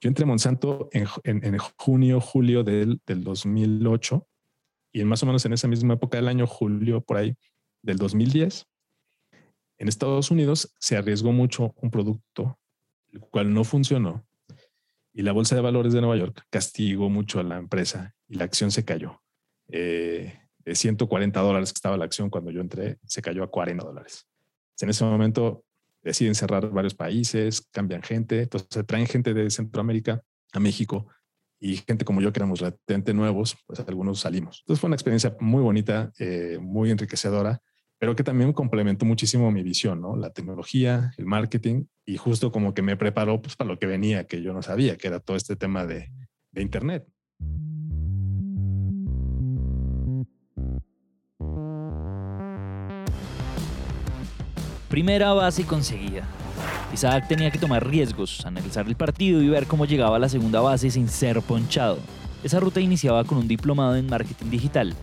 Yo 0.00 0.08
entré 0.08 0.24
a 0.24 0.26
Monsanto 0.26 0.88
en, 0.92 1.06
en, 1.22 1.44
en 1.44 1.58
junio, 1.76 2.20
julio 2.20 2.64
del, 2.64 3.00
del, 3.06 3.22
2008 3.22 4.26
y 4.92 5.04
más 5.04 5.22
o 5.22 5.26
menos 5.26 5.44
en 5.46 5.52
esa 5.52 5.68
misma 5.68 5.94
época 5.94 6.16
del 6.18 6.26
año, 6.26 6.46
julio 6.46 7.00
por 7.00 7.18
ahí, 7.18 7.36
del 7.82 7.98
2010, 7.98 8.66
en 9.78 9.88
Estados 9.88 10.30
Unidos 10.30 10.74
se 10.80 10.96
arriesgó 10.96 11.32
mucho 11.32 11.74
un 11.76 11.90
producto 11.90 12.58
el 13.12 13.20
cual 13.20 13.52
no 13.52 13.62
funcionó 13.62 14.26
y 15.16 15.22
la 15.22 15.32
Bolsa 15.32 15.54
de 15.54 15.62
Valores 15.62 15.94
de 15.94 16.00
Nueva 16.00 16.16
York 16.16 16.44
castigó 16.50 17.08
mucho 17.08 17.40
a 17.40 17.42
la 17.42 17.56
empresa 17.56 18.14
y 18.28 18.34
la 18.34 18.44
acción 18.44 18.70
se 18.70 18.84
cayó. 18.84 19.22
Eh, 19.68 20.45
de 20.66 20.74
140 20.74 21.40
dólares 21.40 21.72
que 21.72 21.78
estaba 21.78 21.96
la 21.96 22.04
acción 22.04 22.28
cuando 22.28 22.50
yo 22.50 22.60
entré, 22.60 22.98
se 23.06 23.22
cayó 23.22 23.44
a 23.44 23.50
40 23.50 23.84
dólares. 23.84 24.26
En 24.80 24.90
ese 24.90 25.04
momento 25.04 25.64
deciden 26.02 26.34
cerrar 26.34 26.68
varios 26.70 26.94
países, 26.94 27.66
cambian 27.72 28.02
gente, 28.02 28.42
entonces 28.42 28.84
traen 28.84 29.06
gente 29.06 29.32
de 29.32 29.48
Centroamérica 29.48 30.22
a 30.52 30.60
México 30.60 31.06
y 31.58 31.76
gente 31.76 32.04
como 32.04 32.20
yo 32.20 32.32
que 32.32 32.40
éramos 32.40 32.60
relativamente 32.60 33.14
nuevos, 33.14 33.56
pues 33.66 33.80
algunos 33.80 34.20
salimos. 34.20 34.60
Entonces 34.64 34.80
fue 34.80 34.88
una 34.88 34.96
experiencia 34.96 35.36
muy 35.40 35.62
bonita, 35.62 36.12
eh, 36.18 36.58
muy 36.60 36.90
enriquecedora, 36.90 37.62
pero 37.98 38.14
que 38.14 38.24
también 38.24 38.52
complementó 38.52 39.06
muchísimo 39.06 39.50
mi 39.50 39.62
visión, 39.62 40.00
¿no? 40.00 40.16
La 40.16 40.30
tecnología, 40.30 41.12
el 41.16 41.26
marketing 41.26 41.86
y 42.04 42.18
justo 42.18 42.50
como 42.52 42.74
que 42.74 42.82
me 42.82 42.96
preparó 42.96 43.40
pues, 43.40 43.56
para 43.56 43.68
lo 43.68 43.78
que 43.78 43.86
venía, 43.86 44.26
que 44.26 44.42
yo 44.42 44.52
no 44.52 44.62
sabía, 44.62 44.96
que 44.96 45.06
era 45.06 45.20
todo 45.20 45.36
este 45.36 45.56
tema 45.56 45.86
de, 45.86 46.10
de 46.50 46.62
Internet. 46.62 47.06
Primera 54.88 55.32
base 55.32 55.64
conseguida. 55.64 56.22
Isaac 56.94 57.26
tenía 57.28 57.50
que 57.50 57.58
tomar 57.58 57.86
riesgos, 57.86 58.46
analizar 58.46 58.86
el 58.86 58.94
partido 58.94 59.42
y 59.42 59.48
ver 59.48 59.66
cómo 59.66 59.84
llegaba 59.84 60.16
a 60.16 60.20
la 60.20 60.28
segunda 60.28 60.60
base 60.60 60.90
sin 60.90 61.08
ser 61.08 61.42
ponchado. 61.42 61.98
Esa 62.44 62.60
ruta 62.60 62.80
iniciaba 62.80 63.24
con 63.24 63.38
un 63.38 63.48
diplomado 63.48 63.96
en 63.96 64.08
marketing 64.08 64.48
digital. 64.48 64.94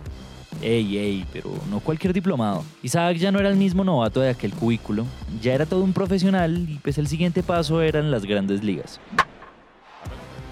Ey, 0.62 0.98
ey, 0.98 1.26
pero 1.34 1.52
no 1.70 1.82
cualquier 1.82 2.14
diplomado. 2.14 2.64
Isaac 2.82 3.18
ya 3.18 3.32
no 3.34 3.40
era 3.40 3.50
el 3.50 3.58
mismo 3.58 3.84
novato 3.84 4.22
de 4.22 4.30
aquel 4.30 4.54
cubículo, 4.54 5.06
ya 5.42 5.54
era 5.54 5.66
todo 5.66 5.84
un 5.84 5.92
profesional 5.92 6.70
y 6.70 6.76
pues 6.76 6.98
el 6.98 7.08
siguiente 7.08 7.44
paso 7.44 7.82
eran 7.82 8.10
las 8.10 8.24
grandes 8.24 8.64
ligas. 8.64 9.02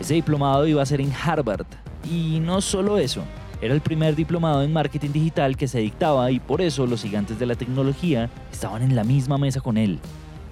Ese 0.01 0.15
diplomado 0.15 0.67
iba 0.67 0.81
a 0.81 0.85
ser 0.85 0.99
en 0.99 1.13
Harvard. 1.13 1.67
Y 2.03 2.39
no 2.41 2.59
solo 2.59 2.97
eso, 2.97 3.23
era 3.61 3.73
el 3.73 3.81
primer 3.81 4.15
diplomado 4.15 4.63
en 4.63 4.73
marketing 4.73 5.11
digital 5.11 5.55
que 5.55 5.67
se 5.67 5.79
dictaba 5.79 6.31
y 6.31 6.39
por 6.39 6.61
eso 6.61 6.87
los 6.87 7.03
gigantes 7.03 7.39
de 7.39 7.45
la 7.45 7.55
tecnología 7.55 8.29
estaban 8.51 8.81
en 8.81 8.95
la 8.95 9.03
misma 9.03 9.37
mesa 9.37 9.61
con 9.61 9.77
él. 9.77 9.99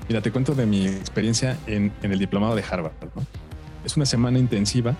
Mira, 0.07 0.21
te 0.21 0.31
cuento 0.31 0.55
de 0.55 0.65
mi 0.65 0.87
experiencia 0.87 1.57
en, 1.67 1.91
en 2.01 2.11
el 2.11 2.19
diplomado 2.19 2.55
de 2.55 2.63
Harvard. 2.63 2.93
¿no? 3.15 3.23
Es 3.83 3.95
una 3.97 4.05
semana 4.05 4.39
intensiva 4.39 4.95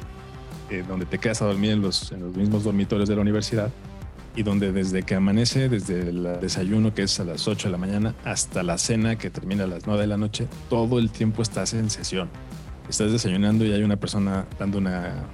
eh, 0.70 0.84
donde 0.88 1.06
te 1.06 1.18
quedas 1.18 1.42
a 1.42 1.46
dormir 1.46 1.72
en 1.72 1.82
los, 1.82 2.12
en 2.12 2.22
los 2.22 2.36
mismos 2.36 2.64
dormitorios 2.64 3.10
de 3.10 3.16
la 3.16 3.22
universidad 3.22 3.72
y 4.36 4.44
donde 4.44 4.72
desde 4.72 5.02
que 5.02 5.16
amanece, 5.16 5.68
desde 5.68 6.10
el 6.10 6.40
desayuno 6.40 6.94
que 6.94 7.04
es 7.04 7.20
a 7.20 7.24
las 7.24 7.48
8 7.48 7.68
de 7.68 7.72
la 7.72 7.78
mañana 7.80 8.16
hasta 8.24 8.62
la 8.62 8.78
cena 8.78 9.18
que 9.18 9.32
termina 9.32 9.64
a 9.64 9.68
las 9.68 9.88
9 9.88 10.02
de 10.02 10.08
la 10.08 10.18
noche, 10.18 10.48
todo 10.70 11.00
el 11.00 11.10
tiempo 11.10 11.42
estás 11.42 11.74
en 11.74 11.90
sesión. 11.90 12.30
Estás 12.88 13.12
desayunando 13.12 13.66
y 13.66 13.74
hay 13.74 13.82
una 13.82 13.98
persona 13.98 14.46
dando 14.60 14.78
una, 14.78 15.26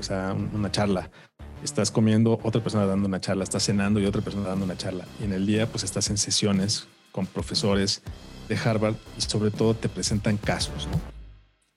sea, 0.00 0.34
una 0.52 0.70
charla. 0.72 1.08
Estás 1.64 1.90
comiendo, 1.90 2.38
otra 2.42 2.62
persona 2.62 2.84
dando 2.84 3.08
una 3.08 3.20
charla. 3.20 3.42
Estás 3.42 3.64
cenando 3.64 3.98
y 3.98 4.04
otra 4.04 4.20
persona 4.20 4.48
dando 4.48 4.66
una 4.66 4.76
charla. 4.76 5.06
Y 5.20 5.24
en 5.24 5.32
el 5.32 5.46
día 5.46 5.66
pues 5.66 5.82
estás 5.82 6.10
en 6.10 6.18
sesiones 6.18 6.86
con 7.10 7.26
profesores 7.26 8.02
de 8.48 8.56
Harvard 8.56 8.94
y 9.16 9.22
sobre 9.22 9.50
todo 9.50 9.74
te 9.74 9.88
presentan 9.88 10.36
casos, 10.36 10.86
¿no? 10.88 11.00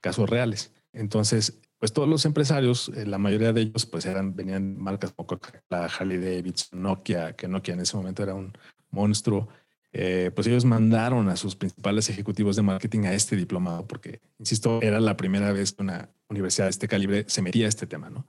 casos 0.02 0.30
reales. 0.30 0.74
Entonces, 0.92 1.62
pues 1.80 1.94
todos 1.94 2.10
los 2.10 2.26
empresarios, 2.26 2.92
eh, 2.96 3.06
la 3.06 3.18
mayoría 3.18 3.54
de 3.54 3.62
ellos, 3.62 3.86
pues 3.86 4.06
eran, 4.06 4.36
venían 4.36 4.78
marcas 4.78 5.14
como 5.14 5.40
la 5.70 5.86
Harley 5.86 6.18
Davidson, 6.18 6.82
Nokia, 6.82 7.34
que 7.34 7.48
Nokia 7.48 7.76
en 7.76 7.80
ese 7.80 7.96
momento 7.96 8.24
era 8.24 8.34
un 8.34 8.52
monstruo. 8.90 9.48
Eh, 9.94 10.32
pues 10.36 10.48
ellos 10.48 10.66
mandaron 10.66 11.30
a 11.30 11.38
sus 11.38 11.56
principales 11.56 12.10
ejecutivos 12.10 12.58
de 12.58 12.62
marketing 12.62 13.06
a 13.06 13.14
este 13.14 13.38
diplomado, 13.38 13.88
porque, 13.88 14.20
insisto, 14.38 14.82
era 14.82 15.00
la 15.00 15.16
primera 15.16 15.54
vez 15.54 15.72
que 15.72 15.82
una 15.82 16.10
universidad 16.30 16.66
de 16.66 16.72
este 16.72 16.90
calibre 16.90 17.24
se 17.28 17.42
metía 17.42 17.68
a 17.68 17.70
este 17.70 17.88
tema, 17.88 18.10
¿no? 18.10 18.28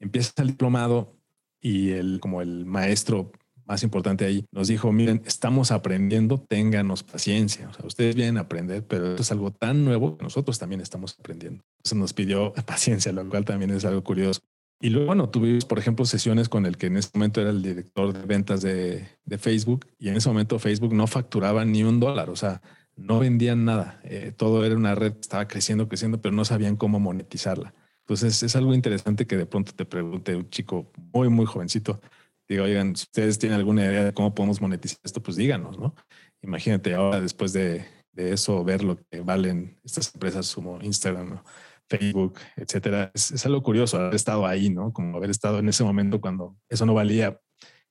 Empieza 0.00 0.32
el 0.38 0.48
diplomado 0.48 1.16
y 1.60 1.90
el, 1.90 2.20
como 2.20 2.42
el 2.42 2.66
maestro 2.66 3.32
más 3.66 3.82
importante 3.82 4.24
ahí, 4.24 4.44
nos 4.52 4.68
dijo, 4.68 4.92
miren, 4.92 5.22
estamos 5.26 5.72
aprendiendo, 5.72 6.38
ténganos 6.38 7.02
paciencia. 7.02 7.68
O 7.68 7.72
sea, 7.72 7.84
ustedes 7.84 8.14
vienen 8.14 8.38
a 8.38 8.42
aprender, 8.42 8.86
pero 8.86 9.10
esto 9.10 9.22
es 9.22 9.32
algo 9.32 9.50
tan 9.50 9.84
nuevo 9.84 10.16
que 10.16 10.22
nosotros 10.22 10.58
también 10.58 10.80
estamos 10.80 11.16
aprendiendo. 11.18 11.64
Eso 11.84 11.96
nos 11.96 12.12
pidió 12.12 12.52
paciencia, 12.66 13.12
lo 13.12 13.28
cual 13.28 13.44
también 13.44 13.72
es 13.72 13.84
algo 13.84 14.04
curioso. 14.04 14.40
Y 14.80 14.90
luego, 14.90 15.06
bueno, 15.06 15.30
tuvimos, 15.30 15.64
por 15.64 15.78
ejemplo, 15.78 16.04
sesiones 16.04 16.48
con 16.48 16.66
el 16.66 16.76
que 16.76 16.86
en 16.86 16.98
ese 16.98 17.10
momento 17.14 17.40
era 17.40 17.50
el 17.50 17.62
director 17.62 18.12
de 18.12 18.26
ventas 18.26 18.60
de, 18.60 19.08
de 19.24 19.38
Facebook 19.38 19.86
y 19.98 20.10
en 20.10 20.16
ese 20.16 20.28
momento 20.28 20.58
Facebook 20.58 20.94
no 20.94 21.06
facturaba 21.06 21.64
ni 21.64 21.82
un 21.82 21.98
dólar, 21.98 22.28
o 22.28 22.36
sea, 22.36 22.60
no 22.94 23.18
vendían 23.18 23.64
nada. 23.64 24.00
Eh, 24.04 24.32
todo 24.36 24.64
era 24.64 24.76
una 24.76 24.94
red, 24.94 25.14
estaba 25.20 25.48
creciendo, 25.48 25.88
creciendo, 25.88 26.20
pero 26.20 26.34
no 26.34 26.44
sabían 26.44 26.76
cómo 26.76 27.00
monetizarla. 27.00 27.74
Entonces 28.06 28.40
es 28.44 28.54
algo 28.54 28.72
interesante 28.72 29.26
que 29.26 29.36
de 29.36 29.46
pronto 29.46 29.72
te 29.72 29.84
pregunte 29.84 30.36
un 30.36 30.48
chico 30.48 30.92
muy, 31.12 31.28
muy 31.28 31.44
jovencito, 31.44 32.00
digo, 32.48 32.62
oigan, 32.62 32.94
si 32.94 33.02
ustedes 33.02 33.36
tienen 33.36 33.58
alguna 33.58 33.84
idea 33.84 34.04
de 34.04 34.14
cómo 34.14 34.32
podemos 34.32 34.60
monetizar 34.60 35.00
esto, 35.02 35.20
pues 35.20 35.36
díganos, 35.36 35.76
¿no? 35.76 35.92
Imagínate 36.40 36.94
ahora 36.94 37.20
después 37.20 37.52
de, 37.52 37.84
de 38.12 38.32
eso, 38.32 38.62
ver 38.62 38.84
lo 38.84 38.96
que 38.96 39.22
valen 39.22 39.80
estas 39.82 40.14
empresas 40.14 40.54
como 40.54 40.80
Instagram. 40.82 41.40
Facebook, 41.88 42.40
etcétera. 42.56 43.12
Es, 43.14 43.30
es, 43.30 43.46
algo 43.46 43.62
curioso 43.62 43.96
haber 43.96 44.16
estado 44.16 44.44
ahí, 44.44 44.70
¿no? 44.70 44.92
Como 44.92 45.16
haber 45.18 45.30
estado 45.30 45.60
en 45.60 45.68
ese 45.68 45.84
momento 45.84 46.20
cuando 46.20 46.56
eso 46.68 46.84
no 46.84 46.94
valía, 46.94 47.40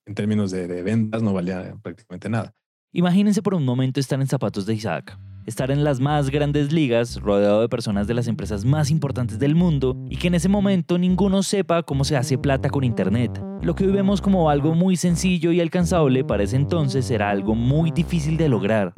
en 0.05 0.15
términos 0.15 0.51
de, 0.51 0.67
de 0.67 0.83
ventas, 0.83 1.23
no 1.23 1.31
valía 1.31 1.77
prácticamente 1.81 2.27
nada. 2.27 2.53
Imagínense 2.91 3.41
por 3.41 3.53
un 3.53 3.63
momento 3.63 4.01
estar 4.01 4.19
en 4.19 4.27
zapatos 4.27 4.65
de 4.65 4.73
Isaac 4.73 5.17
estar 5.45 5.69
en 5.69 5.83
las 5.83 5.99
más 5.99 6.29
grandes 6.29 6.71
ligas, 6.71 7.21
rodeado 7.21 7.61
de 7.61 7.69
personas 7.69 8.07
de 8.07 8.13
las 8.13 8.27
empresas 8.27 8.65
más 8.65 8.89
importantes 8.89 9.37
del 9.37 9.55
mundo, 9.55 9.95
y 10.09 10.17
que 10.17 10.27
en 10.27 10.35
ese 10.35 10.49
momento 10.49 10.97
ninguno 10.97 11.43
sepa 11.43 11.83
cómo 11.83 12.03
se 12.03 12.17
hace 12.17 12.37
plata 12.37 12.69
con 12.69 12.83
Internet. 12.83 13.39
Lo 13.61 13.75
que 13.75 13.85
hoy 13.85 13.91
vemos 13.91 14.21
como 14.21 14.49
algo 14.49 14.73
muy 14.73 14.95
sencillo 14.97 15.51
y 15.51 15.61
alcanzable 15.61 16.23
para 16.23 16.43
ese 16.43 16.55
entonces 16.55 17.09
era 17.11 17.29
algo 17.29 17.55
muy 17.55 17.91
difícil 17.91 18.37
de 18.37 18.49
lograr. 18.49 18.93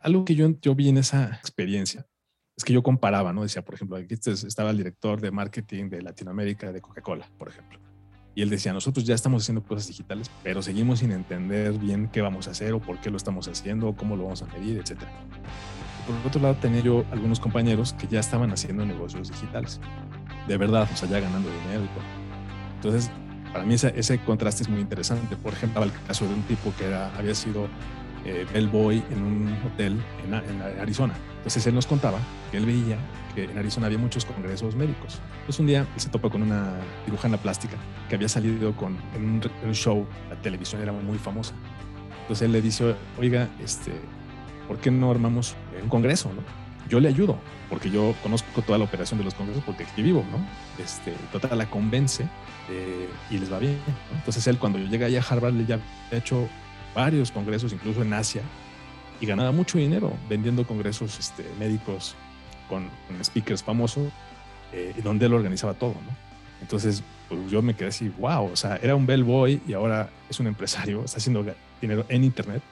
Algo 0.00 0.24
que 0.24 0.34
yo, 0.34 0.48
yo 0.60 0.74
vi 0.74 0.88
en 0.88 0.98
esa 0.98 1.34
experiencia 1.34 2.06
es 2.56 2.64
que 2.64 2.72
yo 2.72 2.82
comparaba, 2.82 3.32
¿no? 3.32 3.42
Decía, 3.42 3.62
por 3.62 3.74
ejemplo, 3.74 3.96
aquí 3.96 4.14
estaba 4.14 4.70
el 4.70 4.76
director 4.76 5.20
de 5.20 5.30
marketing 5.30 5.90
de 5.90 6.00
Latinoamérica 6.00 6.72
de 6.72 6.80
Coca-Cola, 6.80 7.28
por 7.36 7.48
ejemplo 7.48 7.80
y 8.36 8.42
él 8.42 8.50
decía, 8.50 8.74
nosotros 8.74 9.06
ya 9.06 9.14
estamos 9.14 9.42
haciendo 9.42 9.62
cosas 9.62 9.88
digitales, 9.88 10.30
pero 10.42 10.60
seguimos 10.60 10.98
sin 10.98 11.10
entender 11.10 11.72
bien 11.72 12.10
qué 12.12 12.20
vamos 12.20 12.46
a 12.48 12.50
hacer 12.50 12.74
o 12.74 12.80
por 12.80 13.00
qué 13.00 13.10
lo 13.10 13.16
estamos 13.16 13.48
haciendo, 13.48 13.94
cómo 13.96 14.14
lo 14.14 14.24
vamos 14.24 14.42
a 14.42 14.46
medir, 14.46 14.78
etc. 14.78 14.98
por 16.06 16.14
otro 16.26 16.42
lado, 16.42 16.54
tenía 16.60 16.80
yo 16.80 17.06
algunos 17.10 17.40
compañeros 17.40 17.94
que 17.94 18.06
ya 18.06 18.20
estaban 18.20 18.52
haciendo 18.52 18.84
negocios 18.84 19.30
digitales, 19.30 19.80
de 20.46 20.56
verdad, 20.58 20.86
o 20.92 20.96
sea, 20.96 21.08
ya 21.08 21.18
ganando 21.18 21.48
dinero 21.48 21.84
y 21.84 21.88
todo. 21.88 22.04
Entonces, 22.74 23.10
para 23.54 23.64
mí 23.64 23.72
ese, 23.72 23.94
ese 23.96 24.18
contraste 24.18 24.64
es 24.64 24.68
muy 24.68 24.80
interesante. 24.80 25.34
Por 25.36 25.54
ejemplo, 25.54 25.82
el 25.82 25.92
caso 26.06 26.28
de 26.28 26.34
un 26.34 26.42
tipo 26.42 26.74
que 26.78 26.94
había 26.94 27.34
sido 27.34 27.68
eh, 28.26 28.46
bellboy 28.52 29.02
en 29.12 29.22
un 29.22 29.58
hotel 29.64 29.98
en 30.26 30.34
Arizona. 30.78 31.14
Entonces 31.46 31.64
él 31.68 31.76
nos 31.76 31.86
contaba 31.86 32.18
que 32.50 32.56
él 32.56 32.66
veía 32.66 32.98
que 33.32 33.44
en 33.44 33.56
Arizona 33.56 33.86
había 33.86 33.98
muchos 33.98 34.24
congresos 34.24 34.74
médicos. 34.74 35.20
Entonces 35.34 35.60
un 35.60 35.68
día 35.68 35.86
se 35.94 36.08
topa 36.08 36.28
con 36.28 36.42
una 36.42 36.72
cirujana 37.04 37.36
plástica 37.36 37.76
que 38.08 38.16
había 38.16 38.28
salido 38.28 38.74
con, 38.74 38.98
en, 39.14 39.24
un, 39.24 39.50
un 39.64 39.72
show, 39.72 40.04
la 40.28 40.34
televisión 40.42 40.82
era 40.82 40.90
muy 40.90 41.18
famosa. 41.18 41.54
Entonces 42.22 42.46
él 42.46 42.50
le 42.50 42.60
dice, 42.60 42.96
oiga, 43.16 43.48
este, 43.62 43.92
¿por 44.66 44.78
qué 44.78 44.90
no 44.90 45.08
armamos 45.08 45.54
un 45.80 45.88
congreso? 45.88 46.32
¿no? 46.34 46.42
Yo 46.88 46.98
le 46.98 47.06
ayudo, 47.06 47.38
porque 47.70 47.90
yo 47.90 48.16
conozco 48.24 48.62
toda 48.62 48.78
la 48.78 48.84
operación 48.84 49.18
de 49.18 49.24
los 49.24 49.34
congresos 49.34 49.62
porque 49.64 49.84
aquí 49.84 50.02
vivo, 50.02 50.24
¿no? 50.32 50.44
Este, 50.82 51.12
total, 51.30 51.58
la 51.58 51.70
convence 51.70 52.28
eh, 52.68 53.08
y 53.30 53.38
les 53.38 53.52
va 53.52 53.60
bien. 53.60 53.78
¿no? 53.86 54.16
Entonces 54.18 54.44
él 54.48 54.58
cuando 54.58 54.80
yo 54.80 54.86
llegué 54.86 55.04
allá 55.04 55.20
a 55.20 55.32
Harvard, 55.32 55.54
le 55.54 55.64
ya 55.64 55.76
había 55.76 56.18
hecho 56.18 56.48
varios 56.92 57.30
congresos, 57.30 57.72
incluso 57.72 58.02
en 58.02 58.12
Asia, 58.14 58.42
y 59.20 59.26
ganaba 59.26 59.52
mucho 59.52 59.78
dinero 59.78 60.12
vendiendo 60.28 60.66
congresos 60.66 61.18
este, 61.18 61.44
médicos 61.58 62.14
con, 62.68 62.88
con 63.06 63.24
speakers 63.24 63.62
famosos, 63.62 64.12
eh, 64.72 64.94
donde 65.02 65.26
él 65.26 65.34
organizaba 65.34 65.74
todo, 65.74 65.94
¿no? 65.94 66.26
Entonces, 66.60 67.02
pues 67.28 67.50
yo 67.50 67.62
me 67.62 67.74
quedé 67.74 67.88
así, 67.88 68.08
wow, 68.18 68.50
o 68.50 68.56
sea, 68.56 68.76
era 68.76 68.94
un 68.94 69.06
bellboy 69.06 69.60
y 69.66 69.74
ahora 69.74 70.08
es 70.28 70.40
un 70.40 70.46
empresario, 70.46 71.04
está 71.04 71.18
haciendo 71.18 71.44
dinero 71.80 72.06
en 72.08 72.24
Internet. 72.24 72.62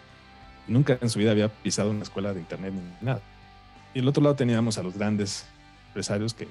Nunca 0.66 0.98
en 1.00 1.10
su 1.10 1.18
vida 1.18 1.32
había 1.32 1.48
pisado 1.48 1.90
una 1.90 2.02
escuela 2.02 2.32
de 2.32 2.40
Internet 2.40 2.72
ni 2.72 3.06
nada. 3.06 3.20
Y 3.92 3.98
el 3.98 4.08
otro 4.08 4.22
lado 4.22 4.34
teníamos 4.34 4.78
a 4.78 4.82
los 4.82 4.94
grandes 4.96 5.46
empresarios 5.88 6.34
que 6.34 6.48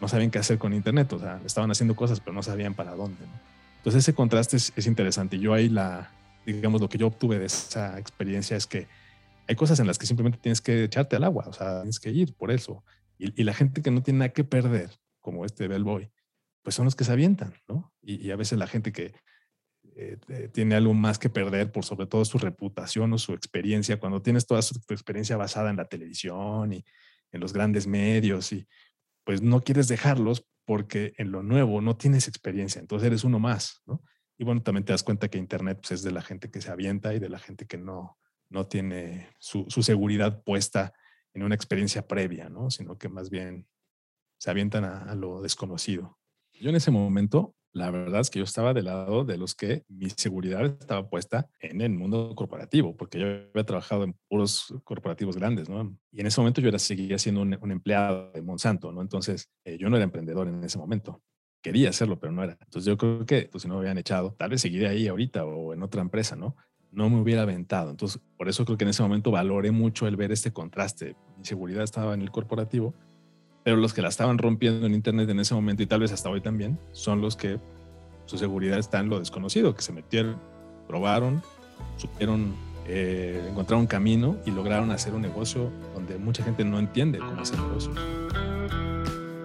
no 0.00 0.08
sabían 0.08 0.30
qué 0.30 0.38
hacer 0.38 0.58
con 0.58 0.72
Internet, 0.72 1.12
o 1.12 1.18
sea, 1.18 1.40
estaban 1.44 1.70
haciendo 1.70 1.96
cosas, 1.96 2.20
pero 2.20 2.32
no 2.32 2.42
sabían 2.42 2.74
para 2.74 2.94
dónde, 2.94 3.20
¿no? 3.26 3.54
Entonces 3.78 4.04
ese 4.04 4.14
contraste 4.14 4.56
es, 4.56 4.72
es 4.76 4.86
interesante. 4.86 5.38
Yo 5.38 5.52
ahí 5.52 5.68
la, 5.68 6.10
digamos, 6.46 6.80
lo 6.80 6.88
que 6.88 6.96
yo 6.96 7.06
obtuve 7.06 7.38
de 7.38 7.46
esa 7.46 7.98
experiencia 7.98 8.56
es 8.56 8.66
que 8.66 8.86
hay 9.46 9.56
cosas 9.56 9.80
en 9.80 9.86
las 9.86 9.98
que 9.98 10.06
simplemente 10.06 10.38
tienes 10.38 10.60
que 10.60 10.84
echarte 10.84 11.16
al 11.16 11.24
agua, 11.24 11.44
o 11.48 11.52
sea, 11.52 11.80
tienes 11.80 12.00
que 12.00 12.10
ir 12.10 12.34
por 12.34 12.50
eso. 12.50 12.84
Y, 13.18 13.44
la 13.44 13.54
gente 13.54 13.82
que 13.82 13.90
no 13.90 14.02
tiene 14.02 14.20
nada 14.20 14.32
que 14.32 14.44
perder, 14.44 14.90
como 15.20 15.44
este 15.44 15.68
Bellboy, 15.68 16.10
pues 16.62 16.74
son 16.74 16.84
los 16.86 16.96
que 16.96 17.04
se 17.04 17.12
avientan, 17.12 17.54
¿no? 17.68 17.92
Y, 18.02 18.30
a 18.30 18.36
veces 18.36 18.58
la 18.58 18.66
gente 18.66 18.92
que 18.92 19.14
eh, 19.96 20.18
tiene 20.52 20.74
algo 20.74 20.94
más 20.94 21.18
que 21.18 21.28
perder 21.28 21.70
por 21.70 21.84
sobre 21.84 22.06
todo 22.06 22.24
su 22.24 22.38
reputación 22.38 23.12
o 23.12 23.18
su 23.18 23.32
experiencia, 23.32 24.00
cuando 24.00 24.22
tienes 24.22 24.46
toda 24.46 24.60
tu 24.62 24.94
experiencia 24.94 25.36
basada 25.36 25.70
en 25.70 25.76
la 25.76 25.84
televisión 25.84 26.72
y 26.72 26.84
en 27.30 27.40
los 27.40 27.52
grandes 27.52 27.86
medios, 27.86 28.52
y 28.52 28.66
pues 29.24 29.42
no 29.42 29.60
quieres 29.60 29.88
dejarlos 29.88 30.46
porque 30.64 31.12
en 31.18 31.30
lo 31.30 31.42
nuevo 31.42 31.80
no 31.80 31.96
tienes 31.96 32.28
experiencia, 32.28 32.80
entonces 32.80 33.06
eres 33.06 33.24
uno 33.24 33.38
más, 33.38 33.82
¿no? 33.86 34.02
Y 34.36 34.44
bueno, 34.44 34.62
también 34.62 34.84
te 34.84 34.92
das 34.92 35.04
cuenta 35.04 35.28
que 35.28 35.38
Internet 35.38 35.78
pues, 35.80 35.92
es 35.92 36.02
de 36.02 36.10
la 36.10 36.22
gente 36.22 36.50
que 36.50 36.60
se 36.60 36.70
avienta 36.70 37.14
y 37.14 37.20
de 37.20 37.28
la 37.28 37.38
gente 37.38 37.66
que 37.66 37.78
no, 37.78 38.18
no 38.54 38.68
tiene 38.68 39.28
su, 39.40 39.66
seguridad 39.68 40.42
puesta 40.44 40.94
en 41.34 41.42
una 41.42 41.56
experiencia 41.56 42.06
previa, 42.06 42.48
¿no? 42.48 42.70
Sino 42.70 42.96
que 42.96 43.08
más 43.08 43.28
bien 43.28 43.66
se 44.38 44.48
avientan 44.48 44.84
a, 44.84 45.14
lo 45.16 45.42
desconocido. 45.42 46.18
Yo 46.52 46.70
en 46.70 46.76
ese 46.76 46.92
momento, 46.92 47.56
la 47.72 47.90
verdad 47.90 48.20
es 48.20 48.30
que 48.30 48.38
yo 48.38 48.44
estaba 48.44 48.72
del 48.72 48.84
lado 48.84 49.24
de 49.24 49.36
los 49.36 49.56
que 49.56 49.82
mi 49.88 50.08
seguridad 50.10 50.64
estaba 50.64 51.08
puesta 51.08 51.48
en 51.58 51.80
el 51.80 51.90
mundo 51.90 52.32
corporativo, 52.36 52.96
porque 52.96 53.18
yo 53.18 53.26
había 53.26 53.66
trabajado 53.66 54.04
en 54.04 54.14
puros 54.28 54.72
corporativos 54.84 55.36
grandes, 55.36 55.68
¿no? 55.68 55.98
Y 56.12 56.20
en 56.20 56.28
ese 56.28 56.40
momento 56.40 56.60
yo 56.60 56.68
era, 56.68 56.78
seguía 56.78 57.18
siendo 57.18 57.42
un, 57.42 57.72
empleado 57.72 58.30
de 58.30 58.40
Monsanto, 58.40 58.92
¿no? 58.92 59.02
Entonces, 59.02 59.50
eh, 59.64 59.76
yo 59.78 59.90
no 59.90 59.96
era 59.96 60.04
emprendedor 60.04 60.46
en 60.46 60.62
ese 60.62 60.78
momento. 60.78 61.20
quería 61.60 61.88
hacerlo, 61.88 62.20
pero 62.20 62.30
no 62.30 62.44
era. 62.44 62.56
Entonces 62.60 62.84
yo 62.84 62.96
creo 62.96 63.26
que 63.26 63.48
pues, 63.50 63.62
si 63.62 63.68
no 63.68 63.74
me 63.74 63.80
habían 63.80 63.98
echado, 63.98 64.34
tal 64.38 64.50
vez 64.50 64.60
seguiría 64.60 64.90
ahí 64.90 65.08
ahorita 65.08 65.44
o 65.44 65.72
en 65.72 65.82
otra 65.82 66.02
empresa, 66.02 66.36
¿no? 66.36 66.54
No 66.94 67.10
me 67.10 67.20
hubiera 67.20 67.42
aventado. 67.42 67.90
Entonces, 67.90 68.20
por 68.36 68.48
eso 68.48 68.64
creo 68.64 68.78
que 68.78 68.84
en 68.84 68.90
ese 68.90 69.02
momento 69.02 69.30
valoré 69.30 69.70
mucho 69.70 70.06
el 70.06 70.16
ver 70.16 70.32
este 70.32 70.52
contraste. 70.52 71.16
Mi 71.36 71.44
seguridad 71.44 71.82
estaba 71.82 72.14
en 72.14 72.22
el 72.22 72.30
corporativo, 72.30 72.94
pero 73.64 73.76
los 73.76 73.92
que 73.92 74.02
la 74.02 74.08
estaban 74.08 74.38
rompiendo 74.38 74.86
en 74.86 74.94
Internet 74.94 75.28
en 75.30 75.40
ese 75.40 75.54
momento 75.54 75.82
y 75.82 75.86
tal 75.86 76.00
vez 76.00 76.12
hasta 76.12 76.30
hoy 76.30 76.40
también, 76.40 76.78
son 76.92 77.20
los 77.20 77.36
que 77.36 77.58
su 78.26 78.38
seguridad 78.38 78.78
está 78.78 79.00
en 79.00 79.08
lo 79.08 79.18
desconocido, 79.18 79.74
que 79.74 79.82
se 79.82 79.92
metieron, 79.92 80.36
probaron, 80.86 81.42
supieron 81.96 82.54
eh, 82.86 83.46
encontrar 83.50 83.80
un 83.80 83.86
camino 83.86 84.36
y 84.44 84.50
lograron 84.50 84.90
hacer 84.90 85.14
un 85.14 85.22
negocio 85.22 85.70
donde 85.94 86.18
mucha 86.18 86.44
gente 86.44 86.64
no 86.64 86.78
entiende 86.78 87.18
cómo 87.18 87.40
hacer 87.40 87.58
negocios. 87.58 87.96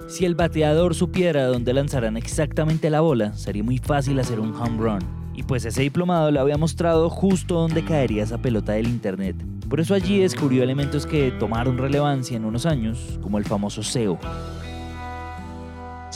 Si 0.10 0.25
el 0.25 0.36
bateador 0.36 0.96
supiera 0.96 1.46
dónde 1.46 1.72
lanzarán 1.74 2.18
exactamente 2.18 2.89
la 2.89 3.01
bola, 3.01 3.34
sería 3.34 3.63
muy 3.63 3.77
fácil 3.77 4.20
hacer 4.20 4.39
un 4.39 4.53
home 4.53 4.77
run. 4.77 5.18
Y 5.39 5.43
pues 5.43 5.63
ese 5.63 5.84
diplomado 5.84 6.31
le 6.31 6.39
había 6.41 6.58
mostrado 6.58 7.10
justo 7.10 7.55
dónde 7.55 7.86
caería 7.86 8.24
esa 8.24 8.39
pelota 8.39 8.74
del 8.74 8.89
internet. 8.89 9.38
Por 9.69 9.79
eso 9.79 9.93
allí 9.93 10.19
descubrió 10.19 10.63
elementos 10.63 11.05
que 11.05 11.31
tomaron 11.31 11.77
relevancia 11.77 12.36
en 12.36 12.43
unos 12.43 12.65
años, 12.65 13.17
como 13.22 13.38
el 13.38 13.46
famoso 13.46 13.81
SEO. 13.81 14.19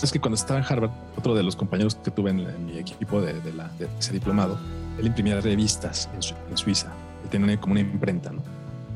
Es 0.04 0.12
que 0.12 0.20
cuando 0.20 0.36
estaba 0.36 0.60
en 0.60 0.66
Harvard, 0.68 0.92
otro 1.18 1.36
de 1.36 1.42
los 1.42 1.56
compañeros 1.56 1.96
que 1.96 2.12
tuve 2.12 2.32
en, 2.32 2.66
mi 2.66 2.78
equipo 2.78 3.22
de, 3.22 3.40
ese 3.98 4.12
diplomado, 4.12 4.60
él 5.00 5.08
imprimía 5.08 5.40
revistas 5.40 6.10
en, 6.14 6.58
Suiza. 6.58 6.92
Él 7.24 7.30
tenía 7.30 7.58
como 7.58 7.72
una 7.72 7.80
imprenta, 7.80 8.30
¿no? 8.30 8.42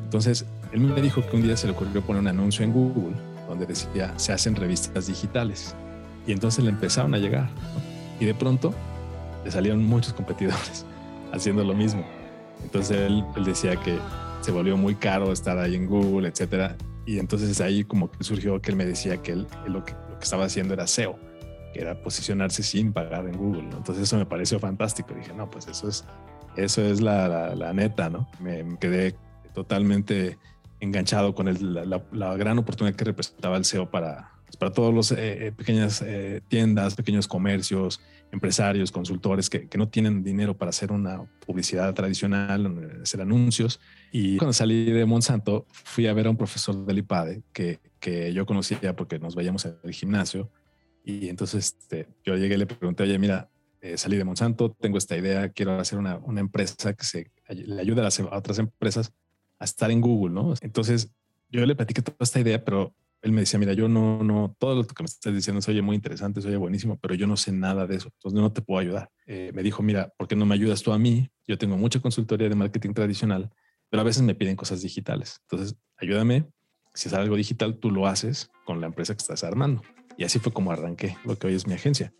Entonces, 0.03 0.45
él 0.73 0.81
me 0.81 1.01
dijo 1.01 1.25
que 1.25 1.37
un 1.37 1.43
día 1.43 1.55
se 1.55 1.67
le 1.67 1.71
ocurrió 1.71 2.01
poner 2.01 2.23
un 2.23 2.27
anuncio 2.27 2.65
en 2.65 2.73
Google 2.73 3.15
donde 3.47 3.65
decía, 3.65 4.13
se 4.17 4.33
hacen 4.33 4.57
revistas 4.57 5.07
digitales. 5.07 5.73
Y 6.27 6.33
entonces 6.33 6.65
le 6.65 6.71
empezaron 6.71 7.13
a 7.13 7.17
llegar. 7.17 7.47
Y 8.19 8.25
de 8.25 8.33
pronto 8.33 8.73
le 9.55 9.75
muchos 9.75 10.13
competidores 10.13 10.85
haciendo 11.33 11.63
lo 11.63 11.73
mismo. 11.73 12.05
Entonces 12.63 12.97
él, 12.97 13.23
él, 13.35 13.43
decía 13.43 13.75
que 13.77 13.97
se 14.41 14.51
volvió 14.51 14.77
muy 14.77 14.95
caro 14.95 15.31
estar 15.31 15.57
ahí 15.57 15.75
en 15.75 15.87
Google, 15.87 16.27
etcétera. 16.27 16.75
Y 17.05 17.19
entonces 17.19 17.61
ahí 17.61 17.85
como 17.85 18.11
que 18.11 18.23
surgió 18.23 18.61
que 18.61 18.71
él 18.71 18.75
me 18.75 18.85
decía 18.85 19.17
que 19.17 19.31
él, 19.31 19.47
lo, 19.67 19.85
que, 19.85 19.93
estaba 20.21 20.45
haciendo 20.45 20.73
era 20.73 20.87
SEO, 20.87 21.17
que 21.73 21.81
era 21.81 22.01
posicionarse 22.01 22.63
sin 22.63 22.91
pagar 22.91 23.25
en 23.27 23.37
Google. 23.37 23.69
Entonces 23.71 24.03
eso 24.03 24.17
me 24.17 24.25
pareció 24.25 24.59
fantástico. 24.59 25.13
Dije, 25.13 25.33
no, 25.33 25.49
pues 25.49 25.67
eso 25.67 25.87
es, 25.87 26.03
eso 26.57 26.81
es 26.81 26.99
la, 26.99 27.55
la, 27.55 27.73
neta, 27.73 28.09
¿no? 28.09 28.27
Me, 28.41 28.77
quedé 28.77 29.15
totalmente 29.53 30.37
enganchado 30.79 31.33
con 31.33 31.47
la, 31.49 32.35
gran 32.35 32.59
oportunidad 32.59 32.95
que 32.95 33.05
representaba 33.05 33.57
el 33.57 33.63
SEO 33.63 33.89
para, 33.89 34.31
para 34.57 34.71
todos 34.71 34.93
los 34.93 35.11
eh, 35.11 35.47
eh, 35.47 35.51
pequeñas 35.51 36.01
eh, 36.05 36.41
tiendas, 36.47 36.95
pequeños 36.95 37.27
comercios, 37.27 38.01
empresarios, 38.31 38.91
consultores 38.91 39.49
que, 39.49 39.67
que, 39.67 39.77
no 39.77 39.87
tienen 39.87 40.23
dinero 40.23 40.57
para 40.57 40.69
hacer 40.69 40.91
una 40.91 41.23
publicidad 41.45 41.93
tradicional, 41.93 42.99
hacer 43.01 43.21
anuncios. 43.21 43.79
Y 44.11 44.37
cuando 44.37 44.53
salí 44.53 44.91
de 44.91 45.05
Monsanto, 45.05 45.65
fui 45.69 46.07
a 46.07 46.13
ver 46.13 46.27
a 46.27 46.29
un 46.29 46.37
profesor 46.37 46.85
del 46.85 46.97
IPADE 46.99 47.43
que, 47.53 47.79
que 47.99 48.33
yo 48.33 48.45
conocía 48.45 48.95
porque 48.95 49.19
nos 49.19 49.35
veíamos 49.35 49.65
en 49.65 49.77
el 49.83 49.93
gimnasio. 49.93 50.51
Y 51.05 51.29
entonces 51.29 51.77
este, 51.79 52.07
yo 52.25 52.35
llegué 52.35 52.55
y 52.55 52.57
le 52.57 52.65
pregunté, 52.65 53.03
oye, 53.03 53.17
mira, 53.17 53.49
salí 53.95 54.17
de 54.17 54.25
Monsanto, 54.25 54.71
tengo 54.71 54.97
esta 54.97 55.15
idea, 55.15 55.49
quiero 55.49 55.79
hacer 55.79 55.97
una, 55.97 56.17
una 56.17 56.41
empresa 56.41 56.93
que 56.93 57.05
se, 57.05 57.31
le 57.49 57.81
ayude 57.81 58.01
a, 58.01 58.07
a 58.07 58.37
otras 58.37 58.59
empresas 58.59 59.13
a 59.59 59.65
estar 59.65 59.89
en 59.89 60.01
Google, 60.01 60.33
¿no? 60.33 60.53
Entonces 60.61 61.09
yo 61.49 61.65
le 61.65 61.75
platiqué 61.75 62.01
toda 62.01 62.17
esta 62.19 62.39
idea, 62.39 62.63
pero 62.63 62.93
él 63.27 63.33
me 63.33 63.41
decía, 63.41 63.59
mira, 63.59 63.73
yo 63.73 63.87
no, 63.87 64.23
no, 64.23 64.55
todo 64.57 64.75
lo 64.75 64.87
que 64.87 65.03
me 65.03 65.05
estás 65.05 65.33
diciendo 65.33 65.61
se 65.61 65.71
oye 65.71 65.81
muy 65.81 65.95
interesante, 65.95 66.41
se 66.41 66.47
oye 66.47 66.57
buenísimo, 66.57 66.97
pero 66.97 67.13
yo 67.13 67.27
no 67.27 67.37
sé 67.37 67.51
nada 67.51 67.85
de 67.85 67.97
eso, 67.97 68.09
entonces 68.15 68.39
no 68.39 68.51
te 68.51 68.61
puedo 68.61 68.79
ayudar. 68.79 69.09
Eh, 69.25 69.51
me 69.53 69.63
dijo, 69.63 69.83
mira, 69.83 70.11
¿por 70.17 70.27
qué 70.27 70.35
no 70.35 70.45
me 70.45 70.55
ayudas 70.55 70.81
tú 70.81 70.93
a 70.93 70.97
mí? 70.97 71.29
Yo 71.45 71.57
tengo 71.57 71.77
mucha 71.77 71.99
consultoría 71.99 72.49
de 72.49 72.55
marketing 72.55 72.93
tradicional, 72.93 73.51
pero 73.89 74.01
a 74.01 74.03
veces 74.03 74.23
me 74.23 74.33
piden 74.33 74.55
cosas 74.55 74.81
digitales. 74.81 75.41
Entonces, 75.43 75.77
ayúdame. 75.97 76.49
Si 76.93 77.09
es 77.09 77.13
algo 77.13 77.35
digital, 77.35 77.77
tú 77.77 77.91
lo 77.91 78.07
haces 78.07 78.49
con 78.65 78.81
la 78.81 78.87
empresa 78.87 79.13
que 79.13 79.21
estás 79.21 79.43
armando. 79.43 79.83
Y 80.17 80.23
así 80.23 80.39
fue 80.39 80.51
como 80.51 80.71
arranqué 80.71 81.15
lo 81.25 81.37
que 81.37 81.47
hoy 81.47 81.53
es 81.53 81.67
mi 81.67 81.73
agencia. 81.73 82.13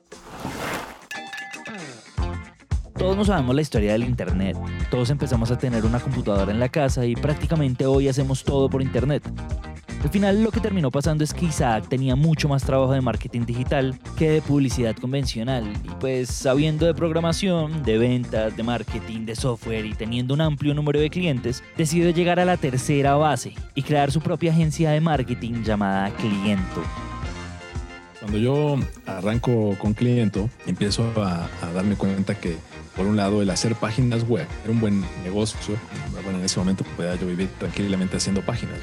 Todos 2.98 3.16
nos 3.16 3.28
sabemos 3.28 3.56
la 3.56 3.62
historia 3.62 3.94
del 3.94 4.04
Internet. 4.04 4.58
Todos 4.92 5.10
empezamos 5.10 5.52
a 5.52 5.58
tener 5.58 5.86
una 5.86 6.00
computadora 6.00 6.52
en 6.52 6.60
la 6.60 6.70
casa 6.70 7.06
y 7.06 7.16
prácticamente 7.16 7.86
hoy 7.86 8.08
hacemos 8.08 8.44
todo 8.44 8.70
por 8.70 8.82
Internet. 8.82 9.24
Al 10.04 10.10
final 10.10 10.44
lo 10.44 10.52
que 10.52 10.60
terminó 10.60 10.92
pasando 10.92 11.24
es 11.24 11.34
que 11.34 11.48
Isaac 11.48 11.88
tenía 11.90 12.16
mucho 12.16 12.48
más 12.48 12.64
trabajo 12.64 12.94
de 12.94 13.02
marketing 13.02 13.46
digital 13.46 14.00
que 14.16 14.30
de 14.30 14.42
publicidad 14.42 14.96
convencional 14.96 15.66
y 15.84 15.90
pues 16.00 16.30
sabiendo 16.30 16.86
de 16.86 16.94
programación, 16.94 17.84
de 17.84 17.98
ventas, 17.98 18.56
de 18.56 18.64
marketing, 18.64 19.26
de 19.26 19.36
software 19.36 19.86
y 19.86 19.96
teniendo 19.96 20.36
un 20.36 20.42
amplio 20.42 20.76
número 20.76 21.00
de 21.00 21.10
clientes, 21.10 21.64
decidió 21.76 22.12
llegar 22.12 22.40
a 22.40 22.46
la 22.46 22.58
tercera 22.58 23.16
base 23.16 23.54
y 23.74 23.82
crear 23.82 24.12
su 24.12 24.22
propia 24.22 24.52
agencia 24.52 24.92
de 24.92 25.02
marketing 25.02 25.64
llamada 25.64 26.12
Cliento. 26.12 26.84
Cuando 28.20 28.38
yo 28.38 28.78
arranco 29.08 29.76
con 29.80 29.94
Cliento, 29.94 30.50
empiezo 30.68 31.12
a, 31.18 31.50
darme 31.74 31.96
cuenta 31.96 32.36
que 32.36 32.56
por 32.96 33.06
un 33.06 33.16
lado, 33.16 33.44
el 33.44 33.50
hacer 33.52 33.76
páginas 33.76 34.28
web 34.28 34.48
era 34.64 34.74
un 34.74 34.80
buen 34.80 35.02
negocio. 35.24 35.76
Bueno, 36.24 36.40
en 36.40 36.46
ese 36.46 36.58
momento 36.58 36.84
podía 36.96 37.16
yo 37.16 37.28
vivir 37.28 37.48
tranquilamente 37.60 38.18
haciendo 38.18 38.42
páginas. 38.42 38.80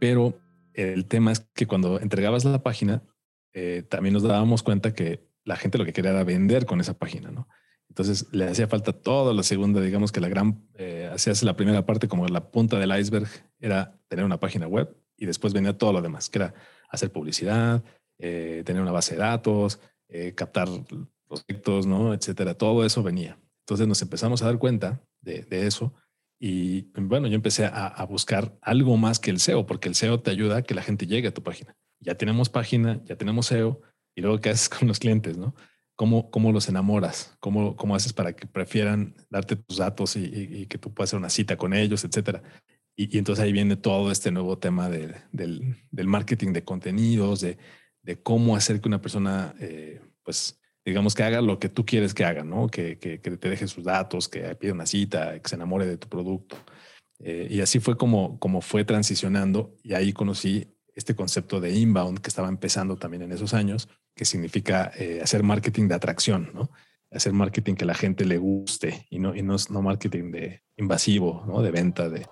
Pero 0.00 0.40
el 0.74 1.06
tema 1.06 1.30
es 1.30 1.40
que 1.54 1.66
cuando 1.66 2.00
entregabas 2.00 2.44
la 2.44 2.62
página, 2.64 3.04
eh, 3.52 3.84
también 3.88 4.14
nos 4.14 4.24
dábamos 4.24 4.64
cuenta 4.64 4.92
que 4.92 5.28
la 5.44 5.56
gente 5.56 5.78
lo 5.78 5.84
que 5.84 5.92
quería 5.92 6.10
era 6.10 6.24
vender 6.24 6.66
con 6.66 6.80
esa 6.80 6.98
página, 6.98 7.30
¿no? 7.30 7.46
Entonces 7.88 8.26
le 8.32 8.46
hacía 8.46 8.68
falta 8.68 8.92
toda 8.92 9.34
la 9.34 9.42
segunda, 9.42 9.80
digamos 9.80 10.12
que 10.12 10.20
la 10.20 10.28
gran, 10.28 10.68
eh, 10.74 11.10
hacías 11.12 11.42
la 11.42 11.56
primera 11.56 11.84
parte 11.84 12.06
como 12.08 12.26
la 12.28 12.50
punta 12.50 12.78
del 12.78 12.96
iceberg, 12.96 13.28
era 13.58 14.00
tener 14.08 14.24
una 14.24 14.38
página 14.38 14.68
web 14.68 14.96
y 15.16 15.26
después 15.26 15.52
venía 15.52 15.76
todo 15.76 15.92
lo 15.92 16.00
demás, 16.00 16.30
que 16.30 16.38
era 16.38 16.54
hacer 16.88 17.10
publicidad, 17.10 17.82
eh, 18.18 18.62
tener 18.64 18.80
una 18.80 18.92
base 18.92 19.14
de 19.14 19.20
datos, 19.20 19.80
eh, 20.08 20.34
captar 20.34 20.68
prospectos, 21.26 21.86
¿no? 21.86 22.14
Etcétera. 22.14 22.54
Todo 22.54 22.84
eso 22.84 23.02
venía. 23.02 23.38
Entonces 23.60 23.88
nos 23.88 24.02
empezamos 24.02 24.42
a 24.42 24.46
dar 24.46 24.58
cuenta 24.58 25.00
de, 25.20 25.46
eso 25.50 25.92
y 26.42 26.90
bueno, 26.94 27.28
yo 27.28 27.34
empecé 27.34 27.66
a, 27.66 28.02
buscar 28.08 28.56
algo 28.62 28.96
más 28.96 29.18
que 29.18 29.30
el 29.30 29.38
SEO, 29.38 29.66
porque 29.66 29.90
el 29.90 29.94
SEO 29.94 30.20
te 30.20 30.30
ayuda 30.30 30.56
a 30.56 30.62
que 30.62 30.74
la 30.74 30.82
gente 30.82 31.06
llegue 31.06 31.28
a 31.28 31.34
tu 31.34 31.42
página. 31.42 31.76
Ya 32.00 32.14
tenemos 32.14 32.48
página, 32.48 33.04
ya 33.04 33.16
tenemos 33.16 33.46
SEO 33.46 33.82
y 34.14 34.22
luego 34.22 34.40
qué 34.40 34.48
haces 34.48 34.68
con 34.78 34.88
los 34.88 34.98
clientes, 34.98 35.36
¿no? 35.36 35.54
¿Cómo, 35.96 36.30
cómo 36.30 36.50
los 36.50 36.66
enamoras? 36.70 37.36
¿Cómo, 37.40 37.76
¿Cómo 37.76 37.94
haces 37.94 38.14
para 38.14 38.32
que 38.34 38.46
prefieran 38.46 39.14
darte 39.28 39.54
tus 39.54 39.76
datos 39.76 40.16
y, 40.16 40.64
que 40.66 40.78
tú 40.78 40.94
puedas 40.94 41.10
hacer 41.10 41.18
una 41.18 41.28
cita 41.28 41.58
con 41.58 41.74
ellos, 41.74 42.04
etcétera? 42.04 42.42
Y, 42.96 43.18
entonces 43.18 43.44
ahí 43.44 43.52
viene 43.52 43.76
todo 43.76 44.10
este 44.10 44.30
nuevo 44.30 44.56
tema 44.56 44.88
del, 44.88 45.14
del 45.32 46.06
marketing 46.06 46.54
de 46.54 46.64
contenidos, 46.64 47.42
de, 47.42 47.58
cómo 48.22 48.56
hacer 48.56 48.80
que 48.80 48.88
una 48.88 49.02
persona, 49.02 49.54
eh, 49.60 50.00
pues, 50.22 50.59
digamos 50.84 51.14
que 51.14 51.22
haga 51.22 51.40
lo 51.40 51.58
que 51.58 51.68
tú 51.68 51.84
quieres 51.84 52.14
que 52.14 52.24
haga, 52.24 52.44
¿no? 52.44 52.68
Que, 52.68 52.98
que, 52.98 53.18
te 53.18 53.48
deje 53.48 53.66
sus 53.68 53.84
datos, 53.84 54.28
que 54.28 54.54
pida 54.56 54.72
una 54.72 54.86
cita, 54.86 55.38
que 55.38 55.48
se 55.48 55.56
enamore 55.56 55.86
de 55.86 55.96
tu 55.96 56.08
producto. 56.08 56.56
Eh, 57.18 57.48
y 57.50 57.60
así 57.60 57.80
fue 57.80 57.96
como, 57.96 58.38
como 58.38 58.62
fue 58.62 58.84
transicionando 58.84 59.76
y 59.82 59.94
ahí 59.94 60.12
conocí 60.12 60.74
este 60.94 61.14
concepto 61.14 61.60
de 61.60 61.76
inbound 61.76 62.20
que 62.20 62.28
estaba 62.28 62.48
empezando 62.48 62.96
también 62.96 63.22
en 63.22 63.32
esos 63.32 63.54
años, 63.54 63.88
que 64.14 64.24
significa 64.24 64.90
eh, 64.96 65.20
hacer 65.22 65.42
marketing 65.42 65.88
de 65.88 65.94
atracción, 65.94 66.50
¿no? 66.54 66.70
Hacer 67.10 67.32
marketing 67.32 67.74
que 67.74 67.84
la 67.84 67.94
gente 67.94 68.24
le 68.24 68.38
guste 68.38 69.06
y 69.10 69.18
no, 69.18 69.34
y 69.34 69.42
no, 69.42 69.56
no 69.68 69.82
marketing 69.82 70.30
de 70.30 70.62
invasivo, 70.76 71.44
¿no? 71.46 71.60
De 71.62 71.70
venta, 71.70 72.08
de... 72.08 72.26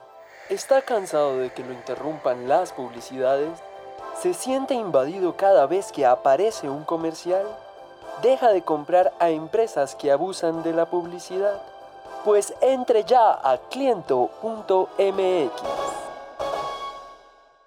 ¿Está 0.50 0.82
cansado 0.82 1.38
de 1.38 1.52
que 1.52 1.64
lo 1.64 1.72
interrumpan 1.72 2.48
las 2.48 2.72
publicidades? 2.72 3.58
¿Se 4.22 4.34
siente 4.34 4.74
invadido 4.74 5.37
cada 5.37 5.66
vez 5.66 5.92
que 5.92 6.06
aparece 6.06 6.70
un 6.70 6.84
comercial? 6.84 7.46
Deja 8.22 8.52
de 8.52 8.62
comprar 8.62 9.12
a 9.20 9.31
empresas 9.31 9.94
que 9.94 10.11
abusan 10.11 10.64
de 10.64 10.72
la 10.72 10.87
publicidad. 10.87 11.62
Pues 12.24 12.52
entre 12.61 13.04
ya 13.04 13.33
a 13.33 13.59
cliento.mx. 13.70 14.33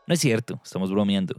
No 0.07 0.13
es 0.13 0.19
cierto, 0.19 0.59
estamos 0.61 0.91
bromeando. 0.91 1.35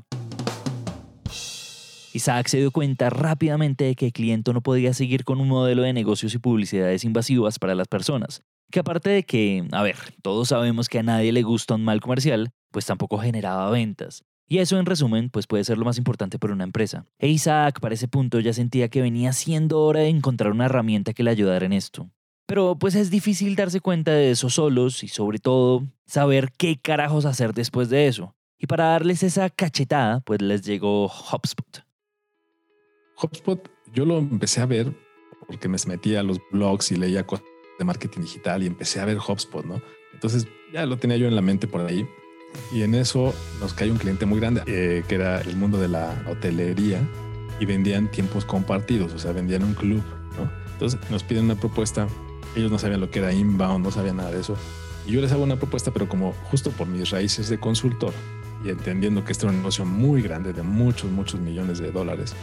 Isaac 2.15 2.47
se 2.47 2.59
dio 2.59 2.71
cuenta 2.71 3.11
rápidamente 3.11 3.85
de 3.85 3.95
que 3.95 4.07
el 4.07 4.13
cliente 4.13 4.53
no 4.55 4.63
podía 4.63 4.95
seguir 4.95 5.25
con 5.25 5.41
un 5.41 5.49
modelo 5.49 5.83
de 5.83 5.93
negocios 5.93 6.35
y 6.35 6.39
publicidades 6.39 7.05
invasivas 7.05 7.59
para 7.59 7.75
las 7.75 7.89
personas. 7.89 8.43
Que 8.71 8.81
aparte 8.81 9.11
de 9.11 9.25
que, 9.25 9.67
a 9.73 9.83
ver, 9.83 9.97
todos 10.23 10.49
sabemos 10.49 10.89
que 10.89 11.01
a 11.01 11.03
nadie 11.03 11.33
le 11.33 11.43
gusta 11.43 11.75
un 11.75 11.85
mal 11.85 12.01
comercial, 12.01 12.51
pues 12.71 12.87
tampoco 12.87 13.19
generaba 13.19 13.71
ventas. 13.71 14.25
Y 14.49 14.59
eso 14.59 14.79
en 14.79 14.87
resumen, 14.87 15.31
pues 15.31 15.47
puede 15.47 15.65
ser 15.65 15.79
lo 15.79 15.85
más 15.85 15.99
importante 15.99 16.39
para 16.39 16.53
una 16.53 16.65
empresa. 16.65 17.07
E 17.19 17.29
Isaac 17.29 17.81
para 17.81 17.95
ese 17.95 18.09
punto 18.09 18.41
ya 18.41 18.53
sentía 18.53 18.89
que 18.89 19.01
venía 19.01 19.33
siendo 19.33 19.81
hora 19.81 20.01
de 20.01 20.09
encontrar 20.09 20.53
una 20.53 20.67
herramienta 20.67 21.13
que 21.13 21.23
le 21.23 21.31
ayudara 21.31 21.65
en 21.65 21.73
esto. 21.73 22.11
Pero 22.47 22.77
pues 22.79 22.95
es 22.95 23.11
difícil 23.11 23.57
darse 23.57 23.81
cuenta 23.81 24.13
de 24.13 24.31
eso 24.31 24.51
solos 24.51 25.05
y 25.05 25.09
sobre 25.09 25.39
todo 25.39 25.87
saber 26.07 26.53
qué 26.57 26.79
carajos 26.79 27.25
hacer 27.25 27.55
después 27.55 27.89
de 27.89 28.09
eso. 28.09 28.35
Y 28.59 28.67
para 28.67 28.85
darles 28.87 29.23
esa 29.23 29.49
cachetada, 29.49 30.21
pues 30.21 30.43
les 30.43 30.63
llegó 30.63 31.07
HubSpot. 31.07 31.85
HubSpot, 33.17 33.71
yo 33.93 34.05
lo 34.05 34.19
empecé 34.19 34.61
a 34.61 34.67
ver 34.67 34.93
porque 35.47 35.69
me 35.69 35.79
metía 35.87 36.21
a 36.21 36.23
los 36.23 36.39
blogs 36.51 36.93
y 36.93 36.97
leía 36.97 37.27
cosas 37.27 37.45
de 37.79 37.85
marketing 37.85 38.21
digital 38.21 38.63
y 38.63 38.67
empecé 38.67 39.01
a 39.01 39.05
ver 39.05 39.19
HubSpot, 39.19 39.65
¿no? 39.65 39.83
Entonces 40.13 40.47
ya 40.73 40.87
lo 40.87 40.97
tenía 40.99 41.17
yo 41.17 41.27
en 41.27 41.35
la 41.35 41.43
mente 41.43 41.67
por 41.67 41.81
ahí. 41.81 42.07
Y 42.73 42.83
en 42.83 42.95
eso 42.95 43.35
nos 43.61 43.75
cae 43.75 43.91
un 43.91 43.99
cliente 43.99 44.27
muy 44.27 44.41
grande, 44.41 44.63
eh, 44.67 45.05
que 45.07 45.15
era 45.15 45.41
el 45.41 45.57
mundo 45.57 45.79
de 45.79 45.89
la 45.89 46.25
hotelería, 46.29 47.01
y 47.61 47.67
vendían 47.67 48.11
tiempos 48.11 48.45
compartidos, 48.45 49.13
o 49.13 49.19
sea, 49.19 49.33
vendían 49.33 49.63
un 49.63 49.75
club, 49.75 50.03
¿no? 50.37 50.51
Entonces 50.73 50.99
nos 51.11 51.23
piden 51.23 51.45
una 51.45 51.55
propuesta, 51.55 52.09
ellos 52.57 52.71
no 52.71 52.79
sabían 52.79 53.01
lo 53.01 53.11
que 53.11 53.21
era 53.21 53.33
inbound, 53.33 53.85
no 53.85 53.91
sabían 53.91 54.17
nada 54.17 54.31
de 54.31 54.41
eso. 54.41 54.57
Y 55.07 55.13
yo 55.13 55.21
les 55.21 55.33
hago 55.33 55.45
una 55.45 55.57
propuesta, 55.57 55.91
pero 55.91 56.09
como 56.09 56.33
justo 56.51 56.71
por 56.71 56.87
mis 56.87 57.11
raíces 57.11 57.49
de 57.49 57.59
consultor 57.59 58.13
y 58.65 58.71
entendiendo 58.71 59.25
que 59.25 59.33
este 59.33 59.47
era 59.47 59.53
un 59.53 59.59
negocio 59.59 59.85
muy 59.85 60.23
grande, 60.23 60.53
de 60.53 60.63
muchos, 60.63 61.11
muchos 61.11 61.41
millones 61.41 61.79
de 61.79 61.91
dólares, 61.91 62.35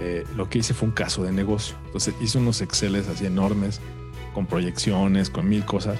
eh, 0.00 0.24
lo 0.36 0.48
que 0.48 0.58
hice 0.58 0.74
fue 0.74 0.88
un 0.88 0.94
caso 0.94 1.22
de 1.24 1.32
negocio. 1.32 1.76
Entonces 1.86 2.14
hice 2.20 2.38
unos 2.38 2.60
Exceles 2.60 3.08
así 3.08 3.26
enormes, 3.26 3.80
con 4.34 4.46
proyecciones, 4.46 5.30
con 5.30 5.48
mil 5.48 5.64
cosas. 5.64 5.98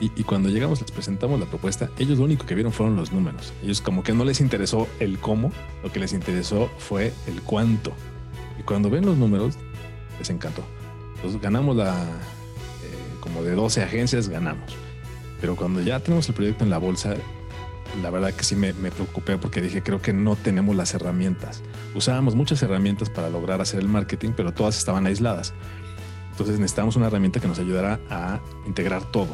Y, 0.00 0.10
y, 0.16 0.24
cuando 0.24 0.48
llegamos, 0.48 0.80
les 0.80 0.90
presentamos 0.90 1.38
la 1.38 1.46
propuesta, 1.46 1.90
ellos 1.98 2.18
lo 2.18 2.24
único 2.24 2.46
que 2.46 2.54
vieron 2.54 2.72
fueron 2.72 2.96
los 2.96 3.12
números. 3.12 3.52
Ellos 3.62 3.82
como 3.82 4.02
que 4.02 4.14
no 4.14 4.24
les 4.24 4.40
interesó 4.40 4.88
el 4.98 5.18
cómo, 5.18 5.52
lo 5.82 5.92
que 5.92 6.00
les 6.00 6.14
interesó 6.14 6.70
fue 6.78 7.12
el 7.26 7.42
cuánto. 7.42 7.92
Y 8.58 8.62
cuando 8.62 8.88
ven 8.88 9.04
los 9.04 9.18
números, 9.18 9.56
les 10.18 10.30
encantó. 10.30 10.62
Entonces 11.16 11.40
ganamos 11.40 11.76
la, 11.76 12.02
eh, 12.02 13.18
como 13.20 13.42
de 13.42 13.54
12 13.54 13.82
agencias, 13.82 14.28
ganamos. 14.28 14.74
Pero 15.40 15.54
cuando 15.54 15.82
ya 15.82 16.00
tenemos 16.00 16.28
el 16.28 16.34
proyecto 16.34 16.64
en 16.64 16.70
la 16.70 16.78
bolsa, 16.78 17.14
la 18.02 18.10
verdad 18.10 18.32
que 18.32 18.44
sí 18.44 18.56
me, 18.56 18.72
me, 18.74 18.90
preocupé 18.90 19.36
porque 19.36 19.60
dije, 19.60 19.82
creo 19.82 20.00
que 20.00 20.12
no 20.12 20.36
tenemos 20.36 20.76
las 20.76 20.94
herramientas. 20.94 21.62
Usábamos 21.94 22.34
muchas 22.34 22.62
herramientas 22.62 23.10
para 23.10 23.28
lograr 23.28 23.60
hacer 23.60 23.80
el 23.80 23.88
marketing, 23.88 24.30
pero 24.36 24.52
todas 24.52 24.78
estaban 24.78 25.06
aisladas. 25.06 25.52
Entonces 26.30 26.58
necesitamos 26.58 26.96
una 26.96 27.08
herramienta 27.08 27.40
que 27.40 27.48
nos 27.48 27.58
ayudara 27.58 28.00
a 28.08 28.40
integrar 28.66 29.04
todo. 29.10 29.28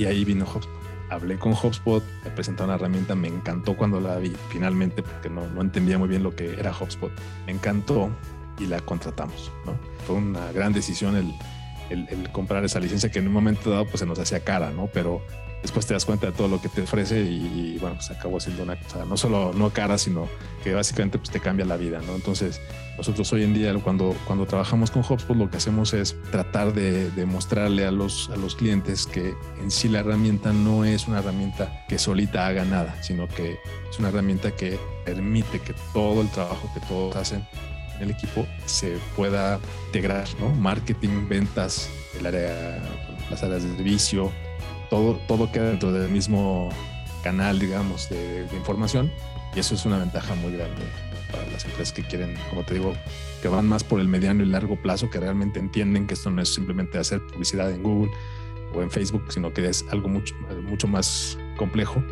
Y 0.00 0.06
ahí 0.06 0.24
vino 0.24 0.46
HubSpot. 0.46 0.80
Hablé 1.10 1.38
con 1.38 1.52
HubSpot, 1.52 2.02
me 2.24 2.30
presentaron 2.30 2.70
una 2.70 2.76
herramienta, 2.76 3.14
me 3.14 3.28
encantó 3.28 3.76
cuando 3.76 4.00
la 4.00 4.16
vi 4.16 4.32
finalmente, 4.48 5.02
porque 5.02 5.28
no, 5.28 5.46
no 5.48 5.60
entendía 5.60 5.98
muy 5.98 6.08
bien 6.08 6.22
lo 6.22 6.34
que 6.34 6.58
era 6.58 6.72
HubSpot. 6.72 7.12
Me 7.44 7.52
encantó 7.52 8.08
y 8.58 8.64
la 8.64 8.80
contratamos. 8.80 9.52
¿no? 9.66 9.74
Fue 10.06 10.16
una 10.16 10.52
gran 10.52 10.72
decisión 10.72 11.16
el, 11.16 11.34
el, 11.90 12.08
el, 12.08 12.32
comprar 12.32 12.64
esa 12.64 12.80
licencia 12.80 13.10
que 13.10 13.18
en 13.18 13.26
un 13.26 13.34
momento 13.34 13.68
dado 13.68 13.84
pues 13.84 14.00
se 14.00 14.06
nos 14.06 14.18
hacía 14.18 14.40
cara, 14.40 14.70
¿no? 14.70 14.86
Pero 14.86 15.20
después 15.62 15.86
te 15.86 15.94
das 15.94 16.04
cuenta 16.04 16.26
de 16.26 16.32
todo 16.32 16.48
lo 16.48 16.60
que 16.60 16.68
te 16.68 16.82
ofrece 16.82 17.20
y, 17.22 17.76
bueno, 17.80 17.96
pues 17.96 18.10
acabó 18.10 18.40
siendo 18.40 18.62
una 18.62 18.76
cosa 18.76 19.04
no 19.04 19.16
solo 19.16 19.52
no 19.54 19.70
cara, 19.70 19.98
sino 19.98 20.28
que 20.64 20.74
básicamente 20.74 21.18
pues 21.18 21.30
te 21.30 21.40
cambia 21.40 21.64
la 21.64 21.76
vida, 21.76 22.00
¿no? 22.06 22.14
Entonces 22.14 22.60
nosotros 22.96 23.32
hoy 23.32 23.44
en 23.44 23.54
día 23.54 23.72
cuando, 23.74 24.14
cuando 24.26 24.46
trabajamos 24.46 24.90
con 24.90 25.02
HubSpot 25.02 25.36
lo 25.36 25.50
que 25.50 25.56
hacemos 25.56 25.94
es 25.94 26.16
tratar 26.30 26.72
de, 26.72 27.10
de 27.10 27.26
mostrarle 27.26 27.86
a 27.86 27.90
los, 27.90 28.30
a 28.30 28.36
los 28.36 28.56
clientes 28.56 29.06
que 29.06 29.34
en 29.60 29.70
sí 29.70 29.88
la 29.88 30.00
herramienta 30.00 30.52
no 30.52 30.84
es 30.84 31.08
una 31.08 31.20
herramienta 31.20 31.84
que 31.88 31.98
solita 31.98 32.46
haga 32.46 32.64
nada, 32.64 33.02
sino 33.02 33.28
que 33.28 33.58
es 33.90 33.98
una 33.98 34.08
herramienta 34.08 34.50
que 34.52 34.78
permite 35.04 35.60
que 35.60 35.74
todo 35.92 36.22
el 36.22 36.28
trabajo 36.30 36.70
que 36.74 36.80
todos 36.80 37.16
hacen 37.16 37.46
en 37.96 38.02
el 38.02 38.10
equipo 38.10 38.46
se 38.66 38.98
pueda 39.16 39.60
integrar, 39.86 40.26
¿no? 40.38 40.48
Marketing, 40.50 41.28
ventas, 41.28 41.88
el 42.18 42.26
área, 42.26 42.82
las 43.30 43.42
áreas 43.42 43.62
de 43.62 43.76
servicio, 43.76 44.32
todo, 44.90 45.14
todo 45.26 45.50
queda 45.50 45.68
dentro 45.70 45.92
del 45.92 46.10
mismo 46.10 46.68
canal, 47.22 47.58
digamos, 47.58 48.10
de, 48.10 48.46
información. 48.52 49.10
Y 49.54 49.60
eso 49.60 49.74
es 49.74 49.84
una 49.86 49.98
ventaja 49.98 50.34
muy 50.34 50.52
grande 50.52 50.82
para 51.32 51.46
las 51.50 51.64
empresas 51.64 51.92
que 51.92 52.02
quieren, 52.02 52.36
como 52.50 52.64
te 52.64 52.74
digo, 52.74 52.92
que 53.40 53.48
van 53.48 53.66
más 53.66 53.84
por 53.84 54.00
el 54.00 54.08
mediano 54.08 54.42
y 54.42 54.46
largo 54.46 54.76
plazo, 54.76 55.10
que 55.10 55.18
realmente 55.18 55.58
entienden 55.58 56.06
que 56.06 56.14
esto 56.14 56.30
no 56.30 56.42
es 56.42 56.52
simplemente 56.52 56.98
hacer 56.98 57.20
publicidad 57.26 57.70
en 57.70 57.82
Google 57.82 58.10
o 58.74 58.82
en 58.82 58.90
Facebook, 58.90 59.24
sino 59.28 59.52
que 59.52 59.66
es 59.66 59.84
algo 59.90 60.08
mucho, 60.08 60.34
mucho 60.62 60.86
más 60.86 61.38
complejo. 61.56 62.02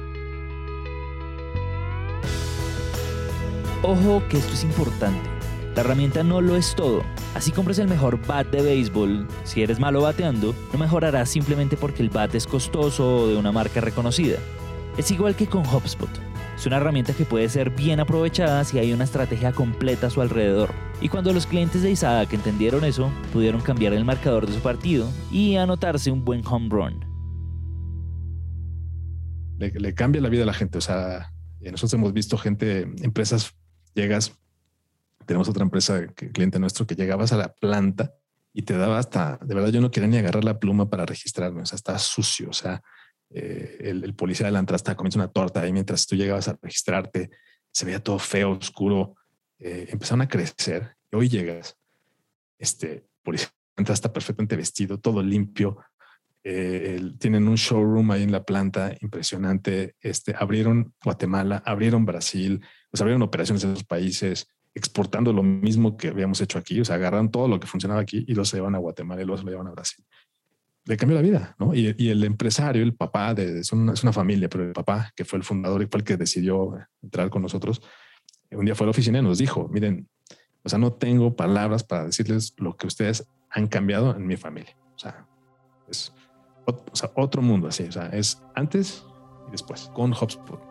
Ojo 3.82 4.22
que 4.28 4.38
esto 4.38 4.52
es 4.54 4.64
importante. 4.64 5.37
La 5.78 5.84
herramienta 5.84 6.24
no 6.24 6.40
lo 6.40 6.56
es 6.56 6.74
todo. 6.74 7.04
Así 7.36 7.52
compres 7.52 7.78
el 7.78 7.86
mejor 7.86 8.18
bat 8.26 8.48
de 8.48 8.62
béisbol, 8.62 9.28
si 9.44 9.62
eres 9.62 9.78
malo 9.78 10.02
bateando, 10.02 10.52
no 10.72 10.78
mejorarás 10.80 11.30
simplemente 11.30 11.76
porque 11.76 12.02
el 12.02 12.10
bat 12.10 12.34
es 12.34 12.48
costoso 12.48 13.18
o 13.18 13.28
de 13.28 13.36
una 13.36 13.52
marca 13.52 13.80
reconocida. 13.80 14.38
Es 14.96 15.12
igual 15.12 15.36
que 15.36 15.46
con 15.46 15.64
HubSpot. 15.64 16.10
Es 16.56 16.66
una 16.66 16.78
herramienta 16.78 17.12
que 17.12 17.24
puede 17.24 17.48
ser 17.48 17.70
bien 17.70 18.00
aprovechada 18.00 18.64
si 18.64 18.80
hay 18.80 18.92
una 18.92 19.04
estrategia 19.04 19.52
completa 19.52 20.08
a 20.08 20.10
su 20.10 20.20
alrededor. 20.20 20.74
Y 21.00 21.10
cuando 21.10 21.32
los 21.32 21.46
clientes 21.46 21.82
de 21.82 21.92
Isaac 21.92 22.32
entendieron 22.32 22.82
eso, 22.82 23.12
pudieron 23.32 23.60
cambiar 23.60 23.92
el 23.92 24.04
marcador 24.04 24.48
de 24.48 24.54
su 24.54 24.58
partido 24.58 25.08
y 25.30 25.54
anotarse 25.54 26.10
un 26.10 26.24
buen 26.24 26.44
home 26.44 26.70
run. 26.70 27.04
Le, 29.60 29.70
le 29.70 29.94
cambia 29.94 30.20
la 30.20 30.28
vida 30.28 30.42
a 30.42 30.46
la 30.46 30.54
gente. 30.54 30.78
O 30.78 30.80
sea, 30.80 31.30
nosotros 31.60 31.94
hemos 31.94 32.12
visto 32.12 32.36
gente, 32.36 32.80
empresas, 33.00 33.54
llegas, 33.94 34.36
tenemos 35.28 35.46
otra 35.46 35.62
empresa, 35.62 36.08
que, 36.08 36.32
cliente 36.32 36.58
nuestro, 36.58 36.86
que 36.86 36.94
llegabas 36.94 37.32
a 37.32 37.36
la 37.36 37.52
planta 37.52 38.14
y 38.54 38.62
te 38.62 38.76
daba 38.78 38.98
hasta, 38.98 39.38
de 39.44 39.54
verdad 39.54 39.68
yo 39.68 39.82
no 39.82 39.90
quería 39.90 40.08
ni 40.08 40.16
agarrar 40.16 40.42
la 40.42 40.58
pluma 40.58 40.88
para 40.88 41.04
registrarme, 41.04 41.60
o 41.60 41.66
sea, 41.66 41.76
estaba 41.76 41.98
sucio, 41.98 42.48
o 42.48 42.54
sea, 42.54 42.82
eh, 43.28 43.76
el, 43.82 44.14
policía 44.14 44.46
de 44.46 44.52
la 44.52 44.58
entrada 44.58 44.76
estaba 44.76 44.96
comiendo 44.96 45.18
una 45.18 45.28
torta 45.28 45.68
y 45.68 45.72
mientras 45.72 46.06
tú 46.06 46.16
llegabas 46.16 46.48
a 46.48 46.58
registrarte, 46.62 47.28
se 47.70 47.84
veía 47.84 48.02
todo 48.02 48.18
feo, 48.18 48.52
oscuro, 48.52 49.16
eh, 49.58 49.88
empezaron 49.90 50.22
a 50.22 50.28
crecer 50.28 50.96
hoy 51.12 51.28
llegas, 51.28 51.76
este 52.58 53.04
policía 53.22 53.48
de 53.76 53.82
entrada 53.82 53.94
está 53.94 54.12
perfectamente 54.12 54.56
vestido, 54.56 54.98
todo 54.98 55.22
limpio, 55.22 55.76
eh, 56.42 57.12
tienen 57.18 57.48
un 57.48 57.56
showroom 57.56 58.10
ahí 58.12 58.22
en 58.22 58.32
la 58.32 58.44
planta 58.44 58.96
impresionante, 59.02 59.94
este, 60.00 60.34
abrieron 60.34 60.94
Guatemala, 61.04 61.62
abrieron 61.66 62.06
Brasil, 62.06 62.64
pues 62.90 63.02
abrieron 63.02 63.20
operaciones 63.20 63.62
en 63.64 63.72
esos 63.72 63.84
países, 63.84 64.48
exportando 64.74 65.32
lo 65.32 65.42
mismo 65.42 65.96
que 65.96 66.08
habíamos 66.08 66.40
hecho 66.40 66.58
aquí, 66.58 66.80
o 66.80 66.84
sea, 66.84 66.96
agarran 66.96 67.30
todo 67.30 67.48
lo 67.48 67.58
que 67.58 67.66
funcionaba 67.66 68.00
aquí 68.00 68.24
y 68.26 68.34
lo 68.34 68.44
se 68.44 68.56
llevan 68.56 68.74
a 68.74 68.78
Guatemala 68.78 69.22
y 69.22 69.24
luego 69.24 69.38
se 69.38 69.44
lo 69.44 69.50
llevan 69.50 69.66
a 69.68 69.72
Brasil. 69.72 70.04
Le 70.84 70.96
cambió 70.96 71.16
la 71.16 71.22
vida, 71.22 71.54
¿no? 71.58 71.74
Y, 71.74 71.86
el 72.08 72.24
empresario, 72.24 72.82
el 72.82 72.94
papá, 72.94 73.34
de, 73.34 73.60
es, 73.60 73.72
una, 73.72 73.92
es, 73.92 74.02
una, 74.02 74.12
familia, 74.12 74.48
pero 74.48 74.64
el 74.64 74.72
papá, 74.72 75.12
que 75.14 75.24
fue 75.24 75.38
el 75.38 75.44
fundador 75.44 75.82
y 75.82 75.86
fue 75.86 75.98
el 75.98 76.04
que 76.04 76.16
decidió 76.16 76.78
entrar 77.02 77.28
con 77.28 77.42
nosotros, 77.42 77.82
un 78.50 78.64
día 78.64 78.74
fue 78.74 78.84
a 78.84 78.88
la 78.88 78.92
oficina 78.92 79.18
y 79.18 79.22
nos 79.22 79.38
dijo, 79.38 79.68
miren, 79.68 80.08
o 80.62 80.68
sea, 80.68 80.78
no 80.78 80.92
tengo 80.92 81.36
palabras 81.36 81.84
para 81.84 82.06
decirles 82.06 82.54
lo 82.56 82.76
que 82.76 82.86
ustedes 82.86 83.26
han 83.50 83.66
cambiado 83.66 84.16
en 84.16 84.26
mi 84.26 84.36
familia. 84.36 84.76
O 84.94 84.98
sea, 84.98 85.26
es 85.88 86.12
otro 87.14 87.42
mundo 87.42 87.68
así, 87.68 87.84
o 87.84 87.92
sea, 87.92 88.06
es 88.08 88.42
antes 88.54 89.04
y 89.48 89.52
después, 89.52 89.90
con 89.94 90.12
HubSpot. 90.12 90.67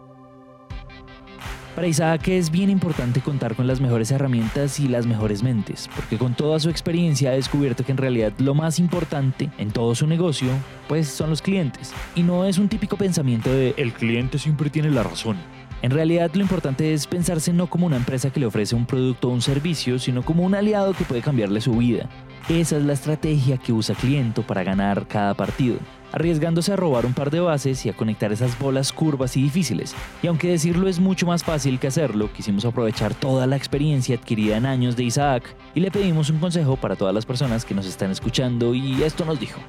Para 1.78 1.90
Isaac 1.90 2.30
es 2.30 2.50
bien 2.50 2.72
importante 2.72 3.22
contar 3.22 3.56
con 3.56 3.68
las 3.68 3.80
mejores 3.80 4.10
herramientas 4.10 4.80
y 4.80 4.88
las 4.88 5.06
mejores 5.06 5.44
mentes, 5.44 5.88
porque 5.96 6.18
con 6.18 6.34
toda 6.34 6.60
su 6.60 6.72
experiencia 6.72 7.30
ha 7.30 7.34
descubierto 7.34 7.86
que 7.86 7.92
en 7.92 8.00
realidad 8.00 8.34
lo 8.40 8.56
más 8.56 8.80
importante 8.80 9.52
en 9.60 9.70
todo 9.70 9.94
su 9.94 10.08
negocio, 10.08 10.50
pues 10.88 11.08
son 11.08 11.30
los 11.30 11.44
clientes. 11.44 11.94
Y 12.16 12.24
no 12.24 12.46
es 12.46 12.58
un 12.58 12.68
típico 12.68 12.98
pensamiento 12.98 13.52
de 13.52 13.76
el 13.78 13.94
cliente 13.94 14.40
siempre 14.40 14.72
tiene 14.72 14.90
la 14.90 15.04
razón. 15.04 15.38
En 15.84 15.92
realidad 15.92 16.32
lo 16.34 16.42
importante 16.42 16.96
es 16.96 17.06
pensarse 17.06 17.54
no 17.54 17.68
como 17.68 17.86
una 17.86 17.98
empresa 17.98 18.32
que 18.32 18.40
le 18.40 18.48
ofrece 18.48 18.74
un 18.74 18.88
producto 18.88 19.28
o 19.30 19.34
un 19.34 19.44
servicio, 19.44 20.00
sino 20.00 20.24
como 20.24 20.42
un 20.42 20.56
aliado 20.56 20.96
que 20.96 21.06
puede 21.06 21.22
cambiarle 21.22 21.62
su 21.62 21.74
vida. 21.74 22.10
Esa 22.50 22.78
es 22.78 22.86
la 22.86 22.94
estrategia 22.94 23.58
que 23.58 23.72
usa 23.72 23.94
Cliento 23.94 24.42
para 24.42 24.64
ganar 24.64 25.08
cada 25.08 25.36
partido 25.36 25.78
arriesgándose 26.12 26.74
a 26.74 26.76
robar 26.76 27.06
un 27.06 27.14
par 27.14 27.32
de 27.32 27.40
bases 27.40 27.86
y 27.86 27.90
a 27.90 27.94
conectar 27.94 28.32
esas 28.32 28.58
bolas 28.60 28.92
curvas 28.94 29.38
y 29.38 29.42
difíciles. 29.42 29.96
Y 30.22 30.28
aunque 30.28 30.50
decirlo 30.50 30.88
es 30.88 31.00
mucho 31.00 31.26
más 31.26 31.44
fácil 31.44 31.80
que 31.80 31.88
hacerlo, 31.88 32.32
quisimos 32.34 32.66
aprovechar 32.66 33.14
toda 33.14 33.48
la 33.48 33.56
experiencia 33.56 34.16
adquirida 34.16 34.58
en 34.58 34.66
años 34.66 34.96
de 34.96 35.04
Isaac 35.04 35.44
y 35.76 35.80
le 35.80 35.92
pedimos 35.92 36.30
un 36.30 36.40
consejo 36.40 36.76
para 36.78 36.96
todas 36.96 37.14
las 37.14 37.26
personas 37.26 37.66
que 37.66 37.74
nos 37.74 37.86
están 37.86 38.12
escuchando 38.12 38.74
y 38.74 39.04
esto 39.04 39.26
nos 39.26 39.40
dijo. 39.40 39.60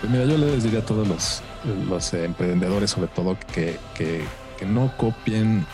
Pues 0.00 0.12
mira, 0.12 0.24
yo 0.24 0.36
les 0.36 0.64
diría 0.64 0.80
a 0.80 0.84
todos 0.84 1.08
los, 1.08 2.14
eh, 2.14 2.24
emprendedores 2.24 2.90
sobre 2.90 3.08
todo 3.08 3.36
que 3.52 3.78
no 4.66 4.90
copien 4.96 5.66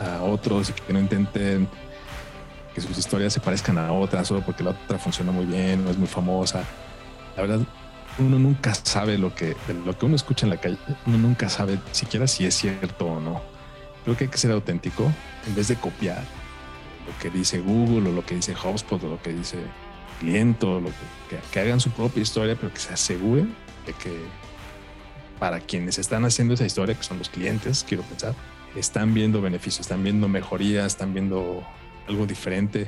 a 0.00 0.22
otros 0.22 0.70
y 0.70 0.72
que 0.72 0.92
no 0.92 0.98
intenten 0.98 1.68
que 2.74 2.80
sus 2.80 2.96
historias 2.96 3.32
se 3.32 3.40
parezcan 3.40 3.78
a 3.78 3.92
otras 3.92 4.28
solo 4.28 4.40
porque 4.40 4.62
la 4.62 4.70
otra 4.70 4.98
funciona 4.98 5.30
muy 5.30 5.44
bien 5.44 5.86
o 5.86 5.90
es 5.90 5.98
muy 5.98 6.08
famosa 6.08 6.64
la 7.36 7.42
verdad, 7.42 7.60
uno 8.18 8.38
nunca 8.38 8.74
sabe 8.74 9.18
lo 9.18 9.34
que, 9.34 9.56
lo 9.84 9.96
que 9.96 10.06
uno 10.06 10.16
escucha 10.16 10.46
en 10.46 10.50
la 10.50 10.58
calle, 10.58 10.78
uno 11.06 11.18
nunca 11.18 11.48
sabe 11.48 11.78
siquiera 11.92 12.26
si 12.26 12.44
es 12.44 12.54
cierto 12.54 13.06
o 13.06 13.20
no. 13.20 13.42
Creo 14.04 14.16
que 14.16 14.24
hay 14.24 14.30
que 14.30 14.38
ser 14.38 14.50
auténtico 14.50 15.10
en 15.46 15.54
vez 15.54 15.68
de 15.68 15.76
copiar 15.76 16.22
lo 17.06 17.18
que 17.20 17.30
dice 17.30 17.60
Google 17.60 18.10
o 18.10 18.12
lo 18.12 18.24
que 18.24 18.34
dice 18.34 18.54
HubSpot 18.54 19.02
o 19.02 19.08
lo 19.08 19.22
que 19.22 19.32
dice 19.32 19.58
Cliento, 20.20 20.80
lo 20.80 20.88
que, 20.88 21.36
que, 21.36 21.38
que 21.50 21.60
hagan 21.60 21.80
su 21.80 21.90
propia 21.90 22.22
historia, 22.22 22.56
pero 22.56 22.72
que 22.72 22.78
se 22.78 22.92
aseguren 22.92 23.54
de 23.86 23.92
que 23.94 24.16
para 25.38 25.58
quienes 25.58 25.98
están 25.98 26.24
haciendo 26.24 26.54
esa 26.54 26.64
historia, 26.64 26.94
que 26.94 27.02
son 27.02 27.18
los 27.18 27.28
clientes, 27.28 27.84
quiero 27.88 28.04
pensar, 28.04 28.34
están 28.76 29.12
viendo 29.12 29.42
beneficios, 29.42 29.80
están 29.80 30.04
viendo 30.04 30.28
mejorías, 30.28 30.86
están 30.86 31.12
viendo 31.12 31.64
algo 32.08 32.26
diferente. 32.26 32.86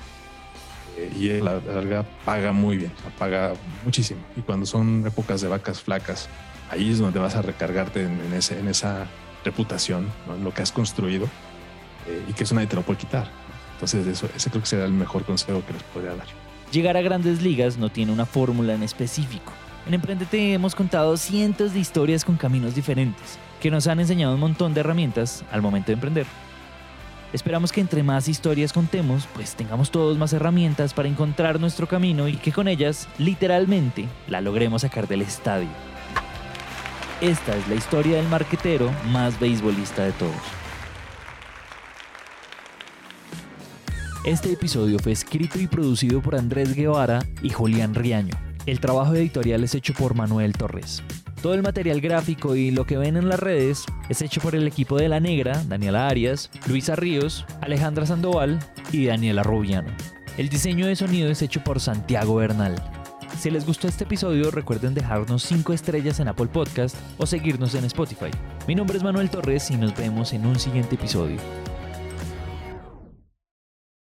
Y 1.18 1.28
la 1.40 1.60
larga 1.60 2.04
paga 2.24 2.52
muy 2.52 2.76
bien, 2.76 2.92
paga 3.18 3.54
muchísimo. 3.84 4.20
Y 4.36 4.40
cuando 4.40 4.66
son 4.66 5.04
épocas 5.06 5.40
de 5.40 5.48
vacas 5.48 5.80
flacas, 5.80 6.28
ahí 6.70 6.90
es 6.90 6.98
donde 6.98 7.18
vas 7.18 7.36
a 7.36 7.42
recargarte 7.42 8.02
en, 8.02 8.20
en 8.20 8.32
ese, 8.34 8.58
en 8.58 8.68
esa 8.68 9.06
reputación, 9.44 10.08
¿no? 10.26 10.34
en 10.34 10.44
lo 10.44 10.52
que 10.52 10.62
has 10.62 10.72
construido 10.72 11.26
eh, 12.06 12.24
y 12.28 12.32
que 12.32 12.44
eso 12.44 12.54
nadie 12.54 12.68
te 12.68 12.76
lo 12.76 12.82
puede 12.82 12.98
quitar. 12.98 13.28
Entonces, 13.74 14.06
eso, 14.06 14.28
ese 14.34 14.50
creo 14.50 14.62
que 14.62 14.68
será 14.68 14.84
el 14.84 14.92
mejor 14.92 15.24
consejo 15.24 15.62
que 15.66 15.72
les 15.72 15.82
podría 15.84 16.14
dar. 16.14 16.26
Llegar 16.70 16.96
a 16.96 17.02
grandes 17.02 17.42
ligas 17.42 17.76
no 17.76 17.90
tiene 17.90 18.12
una 18.12 18.26
fórmula 18.26 18.74
en 18.74 18.82
específico. 18.82 19.52
En 19.86 19.94
Emprendete 19.94 20.54
hemos 20.54 20.74
contado 20.74 21.16
cientos 21.16 21.74
de 21.74 21.80
historias 21.80 22.24
con 22.24 22.36
caminos 22.36 22.74
diferentes, 22.74 23.38
que 23.60 23.70
nos 23.70 23.86
han 23.86 24.00
enseñado 24.00 24.34
un 24.34 24.40
montón 24.40 24.72
de 24.72 24.80
herramientas 24.80 25.44
al 25.52 25.60
momento 25.60 25.88
de 25.88 25.94
emprender. 25.94 26.26
Esperamos 27.34 27.72
que 27.72 27.80
entre 27.80 28.04
más 28.04 28.28
historias 28.28 28.72
contemos, 28.72 29.26
pues 29.34 29.56
tengamos 29.56 29.90
todos 29.90 30.16
más 30.16 30.32
herramientas 30.32 30.94
para 30.94 31.08
encontrar 31.08 31.58
nuestro 31.58 31.88
camino 31.88 32.28
y 32.28 32.36
que 32.36 32.52
con 32.52 32.68
ellas, 32.68 33.08
literalmente, 33.18 34.08
la 34.28 34.40
logremos 34.40 34.82
sacar 34.82 35.08
del 35.08 35.22
estadio. 35.22 35.66
Esta 37.20 37.56
es 37.56 37.66
la 37.66 37.74
historia 37.74 38.18
del 38.18 38.28
marquetero 38.28 38.88
más 39.10 39.40
beisbolista 39.40 40.04
de 40.04 40.12
todos. 40.12 40.32
Este 44.24 44.52
episodio 44.52 45.00
fue 45.00 45.10
escrito 45.10 45.58
y 45.58 45.66
producido 45.66 46.22
por 46.22 46.36
Andrés 46.36 46.72
Guevara 46.72 47.18
y 47.42 47.50
Julián 47.50 47.96
Riaño. 47.96 48.36
El 48.64 48.78
trabajo 48.78 49.12
editorial 49.12 49.64
es 49.64 49.74
hecho 49.74 49.92
por 49.92 50.14
Manuel 50.14 50.52
Torres. 50.52 51.02
Todo 51.44 51.52
el 51.52 51.62
material 51.62 52.00
gráfico 52.00 52.56
y 52.56 52.70
lo 52.70 52.86
que 52.86 52.96
ven 52.96 53.18
en 53.18 53.28
las 53.28 53.38
redes 53.38 53.84
es 54.08 54.22
hecho 54.22 54.40
por 54.40 54.54
el 54.54 54.66
equipo 54.66 54.96
de 54.96 55.10
La 55.10 55.20
Negra, 55.20 55.62
Daniela 55.68 56.08
Arias, 56.08 56.50
Luisa 56.66 56.96
Ríos, 56.96 57.44
Alejandra 57.60 58.06
Sandoval 58.06 58.58
y 58.92 59.04
Daniela 59.04 59.42
Rubiano. 59.42 59.90
El 60.38 60.48
diseño 60.48 60.86
de 60.86 60.96
sonido 60.96 61.28
es 61.28 61.42
hecho 61.42 61.62
por 61.62 61.80
Santiago 61.80 62.36
Bernal. 62.36 62.76
Si 63.38 63.50
les 63.50 63.66
gustó 63.66 63.88
este 63.88 64.04
episodio, 64.04 64.50
recuerden 64.52 64.94
dejarnos 64.94 65.42
5 65.42 65.74
estrellas 65.74 66.18
en 66.18 66.28
Apple 66.28 66.46
Podcast 66.46 66.96
o 67.18 67.26
seguirnos 67.26 67.74
en 67.74 67.84
Spotify. 67.84 68.30
Mi 68.66 68.74
nombre 68.74 68.96
es 68.96 69.04
Manuel 69.04 69.28
Torres 69.28 69.70
y 69.70 69.76
nos 69.76 69.94
vemos 69.94 70.32
en 70.32 70.46
un 70.46 70.58
siguiente 70.58 70.94
episodio. 70.94 71.36